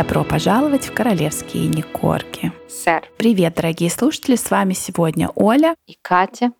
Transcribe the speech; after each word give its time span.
Добро 0.00 0.24
пожаловать 0.24 0.86
в 0.86 0.94
королевские 0.94 1.66
Никорки. 1.66 2.54
Сэр. 2.70 3.02
Привет, 3.18 3.56
дорогие 3.56 3.90
слушатели, 3.90 4.34
с 4.34 4.50
вами 4.50 4.72
сегодня 4.72 5.28
Оля 5.34 5.74
и 5.86 5.94
Катя. 6.00 6.52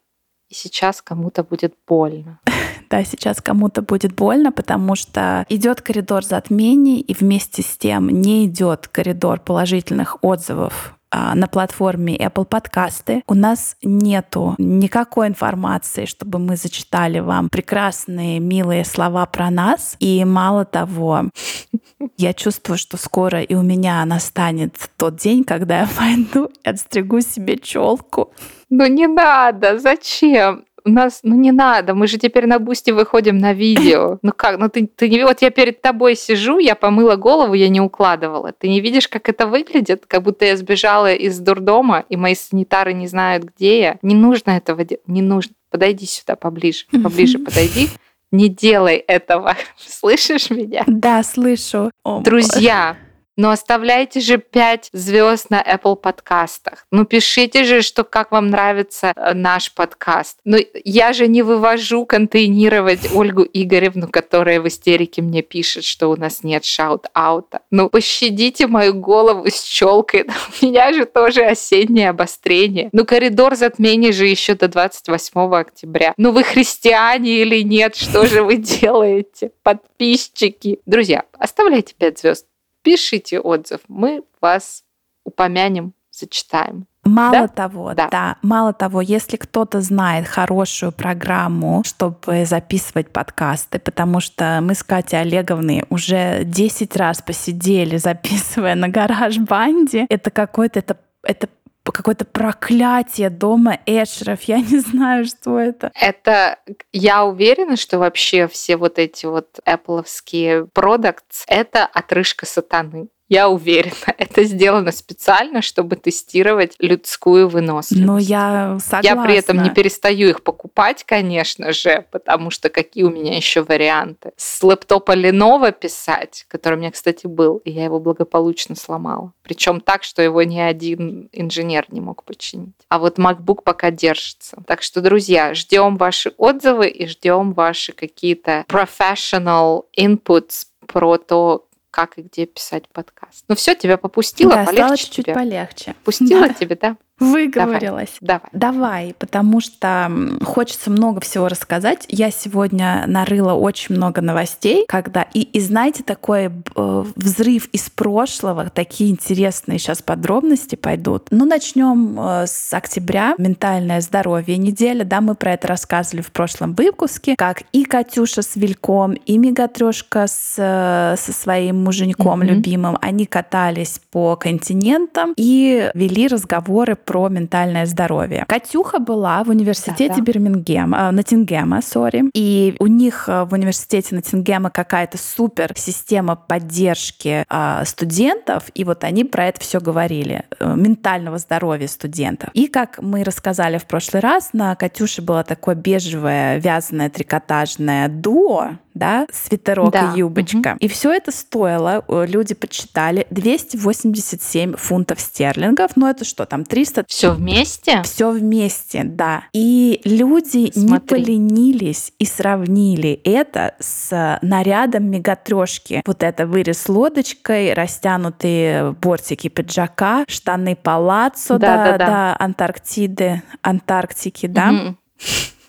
И 0.50 0.54
сейчас 0.54 1.00
кому-то 1.00 1.42
будет 1.42 1.74
больно. 1.88 2.40
Да, 2.90 3.02
сейчас 3.04 3.40
кому-то 3.40 3.80
будет 3.82 4.12
больно, 4.14 4.52
потому 4.52 4.94
что 4.94 5.46
идет 5.48 5.80
коридор 5.80 6.24
затмений, 6.24 7.00
и 7.00 7.14
вместе 7.14 7.62
с 7.62 7.78
тем 7.78 8.10
не 8.10 8.44
идет 8.44 8.88
коридор 8.88 9.40
положительных 9.40 10.18
отзывов 10.22 10.98
на 11.12 11.46
платформе 11.46 12.16
Apple 12.16 12.44
Подкасты. 12.44 13.22
У 13.26 13.34
нас 13.34 13.76
нету 13.82 14.54
никакой 14.58 15.28
информации, 15.28 16.04
чтобы 16.04 16.38
мы 16.38 16.56
зачитали 16.56 17.18
вам 17.18 17.48
прекрасные, 17.48 18.38
милые 18.40 18.84
слова 18.84 19.26
про 19.26 19.50
нас. 19.50 19.96
И 19.98 20.24
мало 20.24 20.64
того, 20.64 21.30
я 22.16 22.32
чувствую, 22.32 22.78
что 22.78 22.96
скоро 22.96 23.42
и 23.42 23.54
у 23.54 23.62
меня 23.62 24.04
настанет 24.04 24.76
тот 24.96 25.16
день, 25.16 25.44
когда 25.44 25.80
я 25.80 25.88
пойду 25.98 26.50
и 26.64 26.68
отстригу 26.68 27.20
себе 27.20 27.58
челку. 27.58 28.32
Ну 28.68 28.86
не 28.86 29.08
надо, 29.08 29.78
зачем? 29.78 30.64
У 30.84 30.90
нас, 30.90 31.20
ну 31.22 31.34
не 31.36 31.52
надо, 31.52 31.94
мы 31.94 32.06
же 32.06 32.18
теперь 32.18 32.46
на 32.46 32.58
бусте 32.58 32.92
выходим 32.92 33.38
на 33.38 33.52
видео. 33.52 34.18
Ну 34.30 34.32
как, 34.36 34.58
ну 34.58 34.68
ты, 34.68 34.86
ты 34.86 35.08
не, 35.08 35.24
вот 35.24 35.42
я 35.42 35.50
перед 35.50 35.80
тобой 35.80 36.14
сижу, 36.14 36.58
я 36.58 36.74
помыла 36.74 37.16
голову, 37.16 37.54
я 37.54 37.68
не 37.68 37.80
укладывала. 37.80 38.52
Ты 38.52 38.68
не 38.68 38.80
видишь, 38.80 39.08
как 39.08 39.28
это 39.28 39.46
выглядит? 39.46 40.04
Как 40.06 40.22
будто 40.22 40.44
я 40.44 40.56
сбежала 40.56 41.12
из 41.12 41.38
дурдома, 41.38 42.04
и 42.08 42.16
мои 42.16 42.34
санитары 42.34 42.92
не 42.92 43.06
знают, 43.06 43.44
где 43.44 43.80
я. 43.80 43.98
Не 44.02 44.14
нужно 44.14 44.52
этого 44.52 44.84
делать, 44.84 45.02
не 45.06 45.22
нужно. 45.22 45.54
Подойди 45.70 46.06
сюда 46.06 46.36
поближе, 46.36 46.84
поближе 47.02 47.38
подойди. 47.38 47.88
Не 48.32 48.48
делай 48.48 48.96
этого. 48.96 49.56
Слышишь 49.76 50.50
меня? 50.50 50.84
Да, 50.86 51.22
слышу. 51.22 51.90
Друзья, 52.04 52.96
но 53.36 53.50
оставляйте 53.50 54.20
же 54.20 54.38
5 54.38 54.90
звезд 54.92 55.50
на 55.50 55.62
Apple 55.62 55.96
подкастах. 55.96 56.86
Ну, 56.90 57.04
пишите 57.04 57.64
же, 57.64 57.82
что 57.82 58.04
как 58.04 58.32
вам 58.32 58.48
нравится 58.48 59.12
э, 59.16 59.34
наш 59.34 59.72
подкаст. 59.72 60.38
Но 60.44 60.58
я 60.84 61.12
же 61.12 61.26
не 61.26 61.42
вывожу 61.42 62.04
контейнировать 62.04 63.14
Ольгу 63.14 63.46
Игоревну, 63.50 64.08
которая 64.08 64.60
в 64.60 64.68
истерике 64.68 65.22
мне 65.22 65.42
пишет, 65.42 65.84
что 65.84 66.08
у 66.08 66.16
нас 66.16 66.42
нет 66.42 66.64
шаут-аута. 66.64 67.60
Ну, 67.70 67.88
пощадите 67.88 68.66
мою 68.66 68.94
голову 68.94 69.46
с 69.48 69.62
челкой. 69.62 70.26
У 70.62 70.66
меня 70.66 70.92
же 70.92 71.06
тоже 71.06 71.42
осеннее 71.42 72.10
обострение. 72.10 72.90
Ну, 72.92 73.04
коридор 73.04 73.54
затмений 73.56 74.12
же 74.12 74.26
еще 74.26 74.54
до 74.54 74.68
28 74.68 75.54
октября. 75.54 76.14
Ну, 76.16 76.32
вы 76.32 76.42
христиане 76.42 77.38
или 77.42 77.62
нет? 77.62 77.96
Что 77.96 78.26
же 78.26 78.42
вы 78.42 78.56
делаете? 78.58 79.52
Подписчики. 79.62 80.80
Друзья, 80.84 81.24
оставляйте 81.38 81.94
5 81.96 82.18
звезд 82.18 82.46
пишите 82.82 83.40
отзыв, 83.40 83.80
мы 83.88 84.22
вас 84.40 84.84
упомянем, 85.24 85.92
зачитаем. 86.10 86.86
Мало 87.04 87.32
да? 87.32 87.48
того, 87.48 87.94
да. 87.94 88.08
да, 88.10 88.36
мало 88.42 88.74
того, 88.74 89.00
если 89.00 89.38
кто-то 89.38 89.80
знает 89.80 90.26
хорошую 90.28 90.92
программу, 90.92 91.82
чтобы 91.84 92.44
записывать 92.44 93.10
подкасты, 93.10 93.78
потому 93.78 94.20
что 94.20 94.60
мы 94.62 94.74
с 94.74 94.82
Катей 94.82 95.20
Олеговной 95.20 95.84
уже 95.88 96.44
10 96.44 96.96
раз 96.96 97.22
посидели, 97.22 97.96
записывая 97.98 98.74
на 98.74 98.88
гараж 98.88 99.38
банде, 99.38 100.06
это 100.10 100.30
какой-то 100.30 100.78
это 100.78 100.98
это 101.22 101.48
какое-то 101.92 102.24
проклятие 102.24 103.30
дома 103.30 103.78
Эшеров. 103.86 104.42
Я 104.42 104.58
не 104.60 104.78
знаю, 104.80 105.24
что 105.24 105.58
это. 105.58 105.90
Это, 105.94 106.58
я 106.92 107.24
уверена, 107.24 107.76
что 107.76 107.98
вообще 107.98 108.48
все 108.48 108.76
вот 108.76 108.98
эти 108.98 109.26
вот 109.26 109.58
Apple'овские 109.66 110.68
продукты— 110.72 111.24
это 111.46 111.86
отрыжка 111.86 112.46
сатаны. 112.46 113.08
Я 113.30 113.48
уверена, 113.48 113.94
это 114.18 114.42
сделано 114.42 114.90
специально, 114.90 115.62
чтобы 115.62 115.94
тестировать 115.94 116.74
людскую 116.80 117.48
выносливость. 117.48 118.06
Ну, 118.06 118.18
я 118.18 118.76
согласна. 118.80 119.06
Я 119.06 119.24
при 119.24 119.36
этом 119.36 119.62
не 119.62 119.70
перестаю 119.70 120.28
их 120.28 120.42
покупать, 120.42 121.04
конечно 121.04 121.72
же, 121.72 122.06
потому 122.10 122.50
что 122.50 122.68
какие 122.68 123.04
у 123.04 123.10
меня 123.10 123.36
еще 123.36 123.62
варианты? 123.62 124.32
С 124.36 124.62
лэптопа 124.62 125.16
Lenovo 125.16 125.70
писать, 125.72 126.44
который 126.48 126.74
у 126.74 126.78
меня, 126.78 126.90
кстати, 126.90 127.28
был, 127.28 127.58
и 127.58 127.70
я 127.70 127.84
его 127.84 128.00
благополучно 128.00 128.74
сломала. 128.74 129.32
Причем 129.44 129.80
так, 129.80 130.02
что 130.02 130.22
его 130.22 130.42
ни 130.42 130.58
один 130.58 131.28
инженер 131.32 131.86
не 131.90 132.00
мог 132.00 132.24
починить. 132.24 132.74
А 132.88 132.98
вот 132.98 133.18
MacBook 133.18 133.62
пока 133.62 133.92
держится. 133.92 134.56
Так 134.66 134.82
что, 134.82 135.00
друзья, 135.00 135.54
ждем 135.54 135.96
ваши 135.98 136.32
отзывы 136.36 136.88
и 136.88 137.06
ждем 137.06 137.52
ваши 137.52 137.92
какие-то 137.92 138.64
professional 138.68 139.84
inputs 139.96 140.66
про 140.86 141.18
то, 141.18 141.66
как 141.90 142.18
и 142.18 142.22
где 142.22 142.46
писать 142.46 142.88
подкаст. 142.88 143.44
Ну 143.48 143.54
все, 143.54 143.74
тебя 143.74 143.96
попустила, 143.96 144.54
да, 144.54 144.64
полегче 144.64 144.84
стало 144.84 144.96
чуть-чуть 144.96 145.24
тебе. 145.26 145.34
полегче. 145.34 145.94
Пустила 146.04 146.48
да. 146.48 146.54
тебе, 146.54 146.76
да? 146.76 146.96
Выговорилась. 147.20 148.16
Давай. 148.20 148.48
Давай. 148.52 148.80
Давай, 148.80 149.14
потому 149.18 149.60
что 149.60 150.10
хочется 150.42 150.90
много 150.90 151.20
всего 151.20 151.48
рассказать. 151.48 152.06
Я 152.08 152.30
сегодня 152.30 153.04
нарыла 153.06 153.52
очень 153.52 153.94
много 153.94 154.20
новостей, 154.20 154.84
когда 154.88 155.22
и, 155.34 155.42
и 155.42 155.60
знаете, 155.60 156.02
такой 156.02 156.46
э, 156.46 157.04
взрыв 157.16 157.66
из 157.72 157.90
прошлого, 157.90 158.70
такие 158.70 159.10
интересные 159.10 159.78
сейчас 159.78 160.02
подробности 160.02 160.76
пойдут. 160.76 161.28
Ну, 161.30 161.44
начнем 161.44 162.18
э, 162.18 162.46
с 162.46 162.72
октября. 162.72 163.34
Ментальное 163.38 164.00
здоровье 164.00 164.56
неделя, 164.56 165.04
да, 165.04 165.20
мы 165.20 165.34
про 165.34 165.52
это 165.52 165.68
рассказывали 165.68 166.22
в 166.22 166.32
прошлом 166.32 166.74
выпуске, 166.74 167.36
как 167.36 167.62
и 167.72 167.84
Катюша 167.84 168.42
с 168.42 168.56
Вильком, 168.56 169.12
и 169.12 169.36
Мегатрешка 169.36 170.26
с, 170.26 170.54
э, 170.56 171.16
со 171.16 171.32
своим 171.32 171.84
муженьком 171.84 172.42
mm-hmm. 172.42 172.46
любимым, 172.46 172.98
они 173.02 173.26
катались 173.26 174.00
по 174.10 174.36
континентам 174.36 175.34
и 175.36 175.90
вели 175.94 176.28
разговоры 176.28 176.96
про 177.10 177.28
ментальное 177.28 177.86
здоровье. 177.86 178.44
Катюха 178.46 179.00
была 179.00 179.42
в 179.42 179.48
университете 179.48 180.10
да, 180.10 180.14
да. 180.14 180.22
Бирмингема, 180.22 181.08
э, 181.08 181.10
Ноттингема, 181.10 181.82
сори, 181.82 182.30
и 182.34 182.76
у 182.78 182.86
них 182.86 183.24
э, 183.26 183.42
в 183.46 183.52
университете 183.52 184.14
Ноттингема 184.14 184.70
какая-то 184.70 185.18
супер 185.18 185.72
система 185.74 186.36
поддержки 186.36 187.44
э, 187.50 187.84
студентов, 187.84 188.70
и 188.74 188.84
вот 188.84 189.02
они 189.02 189.24
про 189.24 189.46
это 189.46 189.60
все 189.60 189.80
говорили, 189.80 190.44
ментального 190.60 191.38
здоровья 191.38 191.88
студентов. 191.88 192.50
И 192.54 192.68
как 192.68 193.02
мы 193.02 193.24
рассказали 193.24 193.78
в 193.78 193.86
прошлый 193.86 194.22
раз, 194.22 194.50
на 194.52 194.76
Катюше 194.76 195.20
было 195.20 195.42
такое 195.42 195.74
бежевое 195.74 196.58
вязаное 196.58 197.10
трикотажное 197.10 198.06
дуо, 198.06 198.78
да, 198.94 199.26
свитерок 199.32 199.92
да. 199.92 200.12
и 200.14 200.18
юбочка. 200.18 200.72
Угу. 200.72 200.78
И 200.80 200.88
все 200.88 201.12
это 201.12 201.32
стоило, 201.32 202.04
люди 202.08 202.54
подсчитали, 202.54 203.26
287 203.30 204.76
фунтов 204.76 205.20
стерлингов. 205.20 205.92
Ну 205.96 206.06
это 206.06 206.24
что, 206.24 206.46
там 206.46 206.64
300? 206.64 207.04
Все 207.08 207.32
вместе? 207.32 208.02
Все 208.02 208.30
вместе, 208.30 209.04
да. 209.04 209.44
И 209.52 210.00
люди 210.04 210.70
Смотри. 210.72 210.82
не 210.82 211.00
поленились 211.00 212.12
и 212.18 212.24
сравнили 212.24 213.20
это 213.24 213.74
с 213.78 214.38
нарядом 214.42 215.10
мегатрешки. 215.10 216.02
Вот 216.06 216.22
это 216.22 216.46
вырез 216.46 216.88
лодочкой, 216.88 217.74
растянутые 217.74 218.92
бортики 218.92 219.48
пиджака, 219.48 220.24
штаны 220.28 220.76
палаццо 220.76 221.58
да, 221.58 221.76
до, 221.76 221.84
да, 221.84 221.98
да. 221.98 222.06
до 222.06 222.36
Антарктиды, 222.44 223.42
Антарктики, 223.62 224.46
да. 224.46 224.70
Угу. 224.70 224.96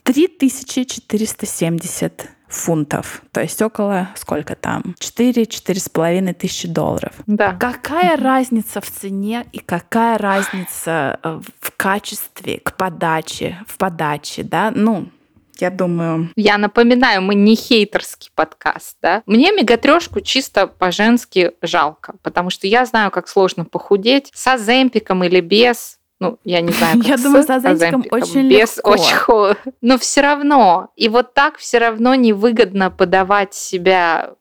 3470 0.03 2.29
фунтов. 2.51 3.21
То 3.31 3.41
есть 3.41 3.61
около, 3.61 4.09
сколько 4.15 4.55
там, 4.55 4.95
4-4,5 4.99 6.33
тысячи 6.33 6.67
долларов. 6.67 7.13
Да. 7.25 7.53
Какая 7.53 8.17
разница 8.17 8.81
в 8.81 8.89
цене 8.89 9.45
и 9.51 9.59
какая 9.59 10.17
разница 10.17 11.19
э, 11.23 11.41
в 11.59 11.71
качестве 11.77 12.59
к 12.59 12.75
подаче, 12.75 13.57
в 13.67 13.77
подаче, 13.77 14.43
да? 14.43 14.71
Ну, 14.73 15.07
я 15.61 15.69
думаю. 15.69 16.31
Я 16.35 16.57
напоминаю, 16.57 17.21
мы 17.21 17.35
не 17.35 17.55
хейтерский 17.55 18.31
подкаст, 18.33 18.97
да. 19.01 19.21
Мне 19.27 19.51
мегатрешку 19.51 20.19
чисто 20.19 20.65
по-женски 20.65 21.51
жалко, 21.61 22.15
потому 22.23 22.49
что 22.49 22.67
я 22.67 22.85
знаю, 22.85 23.11
как 23.11 23.27
сложно 23.27 23.63
похудеть 23.63 24.31
с 24.33 24.47
аземпиком 24.47 25.23
или 25.23 25.39
без. 25.39 25.99
Ну, 26.21 26.37
я 26.43 26.61
не 26.61 26.71
знаю, 26.71 26.97
как 26.99 27.07
Я 27.07 27.17
с 27.17 27.23
думаю, 27.23 27.43
с 27.43 27.49
азантиком 27.49 28.05
очень 28.11 28.47
без 28.47 28.77
легко. 28.77 28.91
Очень... 28.91 29.73
Но 29.81 29.97
все 29.97 30.21
равно. 30.21 30.89
И 30.95 31.09
вот 31.09 31.33
так 31.33 31.57
все 31.57 31.79
равно 31.79 32.13
невыгодно 32.13 32.91
подавать 32.91 33.55
себя 33.55 34.35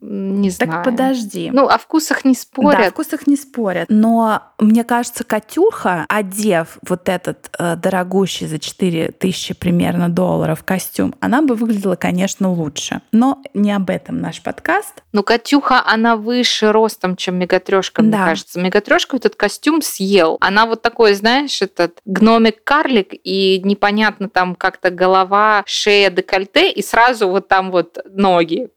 не 0.00 0.50
знаю. 0.50 0.72
Так 0.72 0.84
подожди. 0.84 1.50
Ну, 1.52 1.66
о 1.68 1.78
вкусах 1.78 2.24
не 2.24 2.34
спорят. 2.34 2.78
Да, 2.78 2.86
о 2.86 2.90
вкусах 2.90 3.26
не 3.26 3.36
спорят. 3.36 3.86
Но 3.90 4.42
мне 4.58 4.84
кажется, 4.84 5.24
Катюха, 5.24 6.06
одев 6.08 6.78
вот 6.88 7.08
этот 7.08 7.50
э, 7.58 7.76
дорогущий 7.76 8.46
за 8.46 8.58
4 8.58 9.12
тысячи 9.12 9.54
примерно 9.54 10.08
долларов 10.08 10.64
костюм, 10.64 11.14
она 11.20 11.42
бы 11.42 11.54
выглядела, 11.54 11.96
конечно, 11.96 12.50
лучше. 12.50 13.02
Но 13.12 13.42
не 13.52 13.72
об 13.72 13.90
этом 13.90 14.20
наш 14.20 14.42
подкаст. 14.42 15.02
Ну, 15.12 15.22
Катюха, 15.22 15.82
она 15.84 16.16
выше 16.16 16.72
ростом, 16.72 17.16
чем 17.16 17.36
Мегатрешка, 17.36 18.02
мне 18.02 18.12
да. 18.12 18.24
кажется. 18.24 18.60
Мегатрешка 18.60 19.16
этот 19.16 19.36
костюм 19.36 19.82
съел. 19.82 20.38
Она 20.40 20.66
вот 20.66 20.82
такой, 20.82 21.14
знаешь, 21.14 21.60
этот 21.60 21.98
гномик-карлик, 22.06 23.08
и 23.12 23.60
непонятно 23.64 24.28
там 24.28 24.54
как-то 24.54 24.90
голова, 24.90 25.62
шея, 25.66 26.10
декольте, 26.10 26.70
и 26.70 26.82
сразу 26.82 27.28
вот 27.28 27.48
там 27.48 27.70
вот 27.70 27.98
ноги 28.10 28.70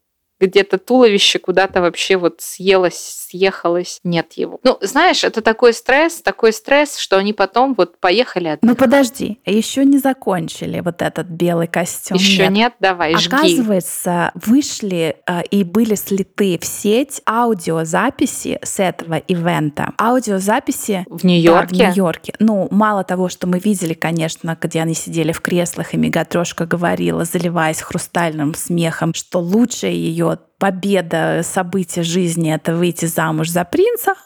где-то 0.46 0.78
туловище 0.78 1.38
куда-то 1.38 1.80
вообще 1.80 2.16
вот 2.16 2.36
съелось, 2.38 3.26
съехалось, 3.30 4.00
нет 4.04 4.34
его. 4.34 4.60
Ну, 4.62 4.78
знаешь, 4.80 5.24
это 5.24 5.40
такой 5.40 5.72
стресс, 5.72 6.22
такой 6.22 6.52
стресс, 6.52 6.98
что 6.98 7.16
они 7.18 7.32
потом 7.32 7.74
вот 7.74 7.98
поехали 7.98 8.48
отдыхать. 8.48 8.62
Ну, 8.62 8.76
подожди, 8.76 9.38
еще 9.44 9.84
не 9.84 9.98
закончили 9.98 10.80
вот 10.80 11.02
этот 11.02 11.26
белый 11.26 11.66
костюм. 11.66 12.16
Еще 12.16 12.42
нет, 12.44 12.52
нет? 12.52 12.72
давай, 12.80 13.16
жги. 13.16 13.34
Оказывается, 13.34 14.32
вышли 14.34 15.16
э, 15.26 15.42
и 15.50 15.64
были 15.64 15.94
слиты 15.94 16.58
в 16.58 16.64
сеть 16.64 17.22
аудиозаписи 17.26 18.58
с 18.62 18.80
этого 18.80 19.16
ивента. 19.16 19.92
Аудиозаписи... 19.98 21.04
В 21.08 21.24
Нью-Йорке? 21.24 21.76
Да, 21.76 21.84
в 21.84 21.88
Нью-Йорке. 21.88 22.34
Ну, 22.38 22.68
мало 22.70 23.04
того, 23.04 23.28
что 23.28 23.46
мы 23.46 23.58
видели, 23.58 23.94
конечно, 23.94 24.56
где 24.60 24.80
они 24.80 24.94
сидели 24.94 25.32
в 25.32 25.40
креслах, 25.40 25.94
и 25.94 25.96
Мегатрошка 25.96 26.66
говорила, 26.66 27.24
заливаясь 27.24 27.80
хрустальным 27.80 28.54
смехом, 28.54 29.14
что 29.14 29.40
лучшее 29.40 29.94
ее 29.94 30.33
победа, 30.36 31.42
события 31.42 32.02
жизни— 32.02 32.54
это 32.54 32.74
выйти 32.74 33.06
замуж 33.06 33.50
за 33.50 33.64
принца. 33.64 34.14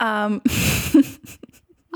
А 0.00 0.30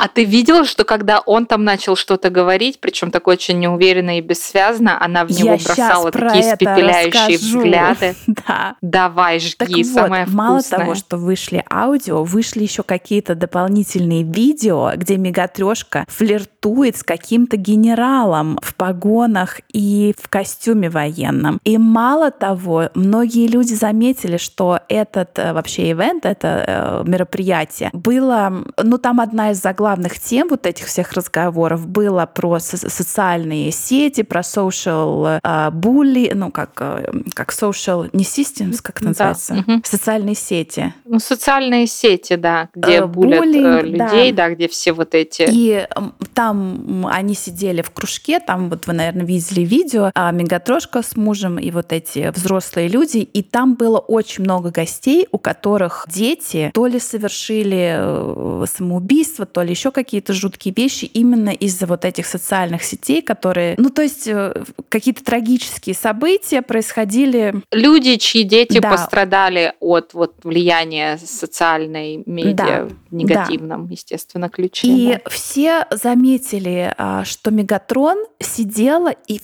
ты 0.07 0.25
видела, 0.25 0.65
что 0.65 0.85
когда 0.85 1.19
он 1.19 1.47
там 1.47 1.65
начал 1.65 1.97
что-то 1.97 2.31
говорить, 2.31 2.79
причем 2.81 3.11
такое 3.11 3.35
очень 3.35 3.59
неуверенно 3.59 4.19
и 4.19 4.21
бессвязно, 4.21 5.03
она 5.03 5.25
в 5.25 5.31
него 5.31 5.55
Я 5.55 5.65
бросала 5.65 6.13
такие 6.13 6.53
испепеляющие 6.53 7.37
расскажу. 7.37 7.59
взгляды. 7.59 8.15
Да. 8.47 8.77
Давай, 8.81 9.41
жги, 9.41 9.83
Так 9.83 9.85
самое 9.85 10.25
вот, 10.27 10.35
мало 10.35 10.59
вкусное. 10.61 10.79
того, 10.81 10.95
что 10.95 11.17
вышли 11.17 11.65
аудио, 11.73 12.23
вышли 12.23 12.63
еще 12.63 12.83
какие-то 12.85 13.35
дополнительные 13.35 14.23
видео, 14.23 14.93
где 14.95 15.17
Мегатрешка 15.17 16.05
флиртует 16.09 16.97
с 16.97 17.03
каким-то 17.03 17.57
генералом 17.57 18.59
в 18.63 18.75
погонах 18.77 19.61
и 19.73 20.15
в 20.23 20.29
костюме 20.29 20.89
военном. 20.91 21.59
И 21.65 21.79
мало 21.79 22.31
того, 22.31 22.91
многие 22.95 23.49
люди 23.49 23.73
заметили, 23.75 24.37
что 24.37 24.81
этот 24.89 25.39
э, 25.39 25.53
вообще 25.53 25.91
ивент, 25.91 26.25
это 26.25 27.03
э, 27.05 27.09
мероприятие, 27.09 27.91
было, 27.93 28.53
ну 28.83 28.99
там 28.99 29.21
одна 29.21 29.51
из 29.51 29.61
заглавных 29.61 29.88
тем 29.97 30.49
вот 30.49 30.67
этих 30.67 30.87
всех 30.87 31.13
разговоров 31.13 31.87
было 31.87 32.27
про 32.27 32.59
со- 32.59 32.77
социальные 32.91 33.73
сети, 33.73 34.23
про 34.23 34.41
social 34.41 35.41
э, 35.43 35.71
bully, 35.71 36.33
ну 36.35 36.51
как, 36.51 36.71
э, 36.81 37.13
как 37.35 37.53
social, 37.53 38.09
не 38.13 38.25
systems, 38.25 38.81
как 38.83 39.01
Да, 39.01 39.09
называется? 39.09 39.55
мгм. 39.55 39.83
Социальные 39.85 40.35
сети. 40.35 40.93
Ну, 41.05 41.19
социальные 41.19 41.87
сети, 41.87 42.37
да, 42.37 42.69
где 42.75 42.99
Э, 42.99 43.07
булят 43.07 43.43
э, 43.43 43.47
буллинг, 43.47 43.97
да. 43.99 44.07
людей, 44.13 44.33
да. 44.33 44.51
где 44.51 44.69
все 44.69 44.93
вот 44.93 45.15
эти... 45.15 45.47
И 45.51 45.87
там 46.35 47.07
они 47.11 47.35
сидели 47.35 47.83
в 47.83 47.91
кружке, 47.91 48.41
там 48.41 48.71
вот 48.71 48.87
вы, 48.87 48.93
наверное, 48.93 49.25
видели 49.27 49.61
видео, 49.65 50.11
а 50.15 50.31
Мегатрошка 50.33 51.03
с 51.03 51.17
мужем 51.17 51.59
и 51.59 51.71
вот 51.71 51.93
эти 51.93 52.31
взрослые 52.35 52.89
люди, 52.89 53.19
и 53.19 53.43
там 53.43 53.75
было 53.75 53.99
очень 53.99 54.45
много 54.45 54.71
гостей, 54.71 55.27
у 55.33 55.39
которых 55.39 56.07
дети 56.09 56.71
то 56.75 56.87
ли 56.87 56.99
совершили 57.01 57.97
э, 57.99 58.65
самоубийство, 58.77 59.47
то 59.47 59.63
ли 59.63 59.75
еще 59.79 59.91
какие-то 59.93 60.33
жуткие 60.33 60.75
вещи 60.77 61.05
именно 61.05 61.51
из-за 61.51 61.87
вот 61.87 62.05
этих 62.05 62.27
социальных 62.27 62.83
сетей, 62.83 63.23
которые, 63.23 63.77
ну 63.79 63.91
то 63.91 64.03
есть 64.03 64.27
э, 64.27 64.53
какие-то 64.89 65.25
трагические 65.25 65.95
события 65.95 66.63
происходили 66.63 67.55
Люди, 67.71 68.17
чьи 68.17 68.43
дети 68.43 68.81
Да. 68.81 68.91
пострадали 68.91 69.75
от 69.81 70.15
вот 70.15 70.35
влияния 70.43 71.19
социальной 71.19 72.23
медиа 72.27 72.55
Да, 72.55 72.89
в 73.11 73.15
негативном, 73.15 73.89
естественно, 73.89 74.49
ключе. 74.49 74.89
И 74.89 75.13
да. 75.13 75.31
все 75.31 75.87
заметили, 75.91 76.93
а, 76.99 77.25
что 77.25 77.51
Мегатрон 77.51 78.19
сидела 78.41 79.15
и 79.29 79.41